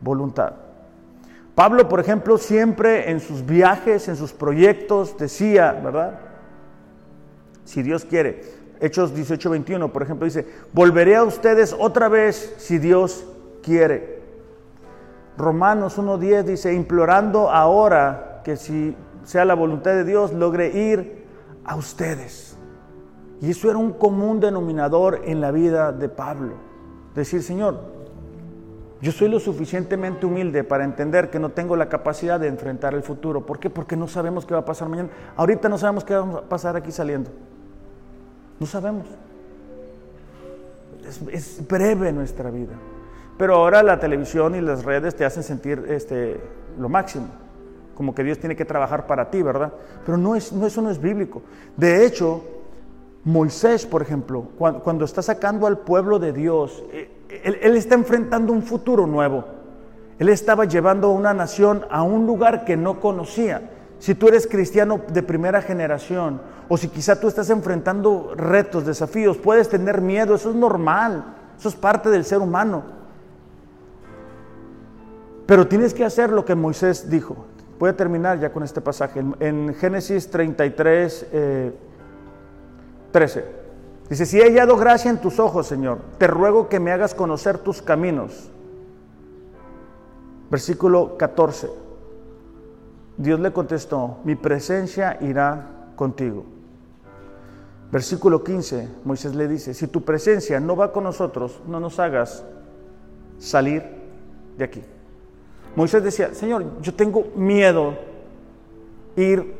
[0.00, 0.54] voluntad.
[1.54, 6.20] Pablo, por ejemplo, siempre en sus viajes, en sus proyectos, decía, ¿verdad?
[7.64, 8.42] Si Dios quiere.
[8.80, 13.26] Hechos 18, 21, por ejemplo, dice, volveré a ustedes otra vez si Dios
[13.62, 14.22] quiere.
[15.36, 18.96] Romanos 1.10 dice, implorando ahora que si
[19.28, 21.26] sea la voluntad de Dios, logre ir
[21.62, 22.56] a ustedes.
[23.42, 26.54] Y eso era un común denominador en la vida de Pablo.
[27.14, 27.78] Decir, Señor,
[29.02, 33.02] yo soy lo suficientemente humilde para entender que no tengo la capacidad de enfrentar el
[33.02, 33.44] futuro.
[33.44, 33.68] ¿Por qué?
[33.68, 35.10] Porque no sabemos qué va a pasar mañana.
[35.36, 37.28] Ahorita no sabemos qué va a pasar aquí saliendo.
[38.58, 39.08] No sabemos.
[41.30, 42.72] Es, breve nuestra vida.
[43.36, 46.40] Pero ahora la televisión y las redes te hacen sentir este,
[46.78, 47.28] lo máximo.
[47.98, 49.72] Como que Dios tiene que trabajar para ti, ¿verdad?
[50.06, 51.42] Pero no es, no, eso no es bíblico.
[51.76, 52.44] De hecho,
[53.24, 57.10] Moisés, por ejemplo, cuando, está sacando al pueblo de Dios, eh,
[57.60, 59.44] él, está enfrentando un futuro nuevo.
[60.20, 63.68] Él estaba llevando a una nación a un lugar que no conocía.
[63.98, 69.38] Si tú eres cristiano de primera generación o si quizá tú estás enfrentando retos, desafíos,
[69.38, 72.84] puedes tener miedo, eso es normal, eso es parte del ser humano.
[75.46, 77.46] Pero tienes que hacer lo que Moisés dijo.
[77.78, 79.22] Voy a terminar ya con este pasaje.
[79.40, 81.26] En, Génesis 33,
[83.12, 83.44] 13.
[84.08, 87.58] Dice, si he hallado gracia en tus ojos, Señor, te ruego que me hagas conocer
[87.58, 88.50] tus caminos.
[90.50, 91.68] Versículo 14.
[93.18, 96.44] Dios le contestó, mi presencia irá contigo.
[97.90, 102.44] Versículo 15, Moisés le dice, si tu presencia no va con nosotros, no nos hagas
[103.38, 103.82] salir
[104.56, 104.82] de aquí.
[105.78, 107.94] Moisés decía, Señor, yo tengo miedo
[109.14, 109.54] ir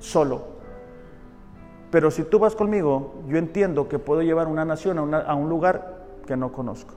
[0.00, 0.42] solo.
[1.90, 6.04] Pero si tú vas conmigo, yo entiendo que puedo llevar una nación a, un lugar
[6.26, 6.92] que no conozco.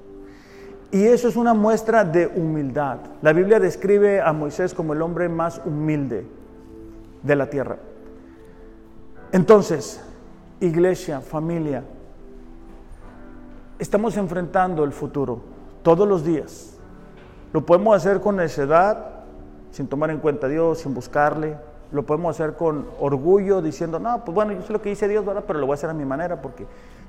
[0.91, 2.97] Y eso es una muestra de humildad.
[3.21, 6.27] La Biblia describe a Moisés como el hombre más humilde
[7.23, 7.77] de la tierra.
[9.31, 10.01] Entonces,
[10.59, 11.81] iglesia, familia,
[13.79, 15.39] estamos enfrentando el futuro
[15.81, 16.74] todos los días.
[17.55, 19.21] Lo podemos hacer con necedad,
[19.71, 21.55] sin tomar en cuenta a Dios, sin buscarle.
[21.93, 25.25] Lo podemos hacer con orgullo, diciendo, no, pues bueno, yo sé lo que dice Dios,
[25.25, 25.45] ¿verdad?
[25.47, 26.65] pero lo voy a hacer a mi manera porque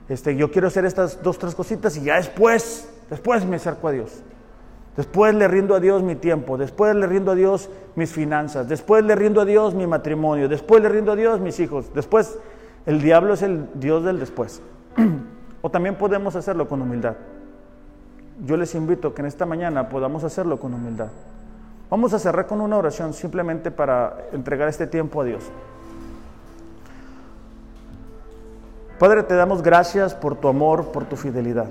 [0.08, 3.90] este, yo quiero hacer estas dos, tres cositas y ya después, después me acerco a
[3.90, 4.22] Dios.
[4.96, 9.02] Después le rindo a Dios mi tiempo, después le rindo a Dios mis finanzas, después
[9.02, 11.92] le rindo a Dios mi matrimonio, después le rindo a Dios mis hijos.
[11.92, 12.38] Después,
[12.86, 14.62] el diablo es el Dios del después.
[15.60, 17.16] o también podemos hacerlo con humildad.
[18.44, 21.08] Yo les invito que en esta mañana podamos hacerlo con humildad.
[21.88, 25.44] Vamos a cerrar con una oración simplemente para entregar este tiempo a Dios.
[28.98, 31.66] Padre, te damos gracias por tu amor, por tu fidelidad.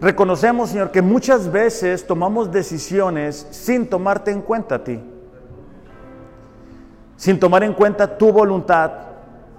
[0.00, 5.00] Reconocemos, Señor, que muchas veces tomamos decisiones sin tomarte en cuenta a ti,
[7.16, 9.05] sin tomar en cuenta tu voluntad,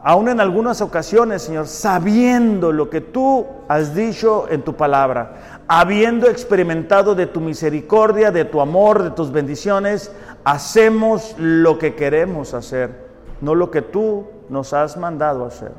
[0.08, 6.30] aún en algunas ocasiones, Señor, sabiendo lo que tú has dicho en tu palabra, habiendo
[6.30, 10.14] experimentado de tu misericordia, de tu amor, de tus bendiciones,
[10.46, 13.10] hacemos lo que queremos hacer,
[13.42, 15.74] no lo que tú nos has mandado hacer.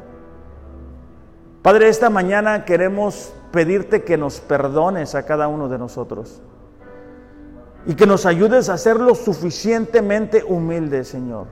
[1.63, 6.43] Padre, esta mañana queremos pedirte que nos perdones a cada uno de nosotros
[7.87, 11.47] y que nos ayudes a ser lo suficientemente humildes, Señor,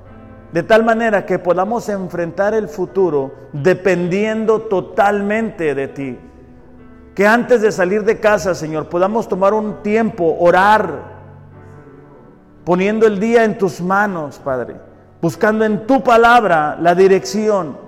[0.57, 6.19] de tal manera que podamos enfrentar el futuro dependiendo totalmente de ti.
[7.15, 11.17] Que antes de salir de casa, Señor, podamos tomar un tiempo, orar,
[12.65, 14.77] poniendo el día en tus manos, Padre,
[15.21, 17.85] buscando en tu palabra la dirección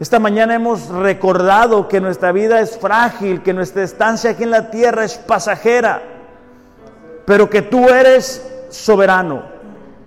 [0.00, 4.68] esta mañana hemos recordado que nuestra vida es frágil, que nuestra estancia aquí en la
[4.68, 6.02] tierra es pasajera,
[7.24, 9.51] pero que tú eres soberano,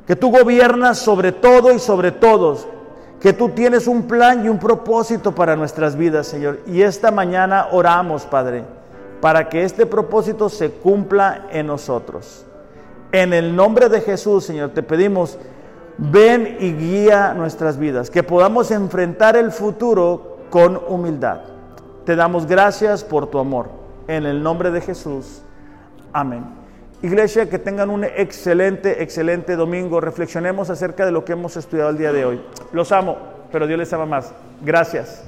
[0.05, 2.67] que tú gobiernas sobre todo y sobre todos,
[3.19, 6.59] que tú tienes un plan y un propósito para nuestras vidas, Señor.
[6.67, 8.63] Y esta mañana oramos, Padre,
[9.21, 12.45] para que este propósito se cumpla en nosotros.
[13.11, 15.37] En el nombre de Jesús, Señor, te pedimos
[15.97, 21.41] ven y guía nuestras vidas, que podamos enfrentar el futuro con humildad.
[22.05, 23.69] Te damos gracias por tu amor.
[24.07, 25.41] En el nombre de Jesús.
[26.13, 26.64] Amén.
[27.05, 30.01] Iglesia, que tengan un excelente, excelente domingo.
[30.01, 32.41] Reflexionemos acerca de lo que hemos estudiado el día de hoy.
[32.73, 33.17] Los amo,
[33.51, 34.33] pero Dios les ama más.
[34.61, 35.25] Gracias.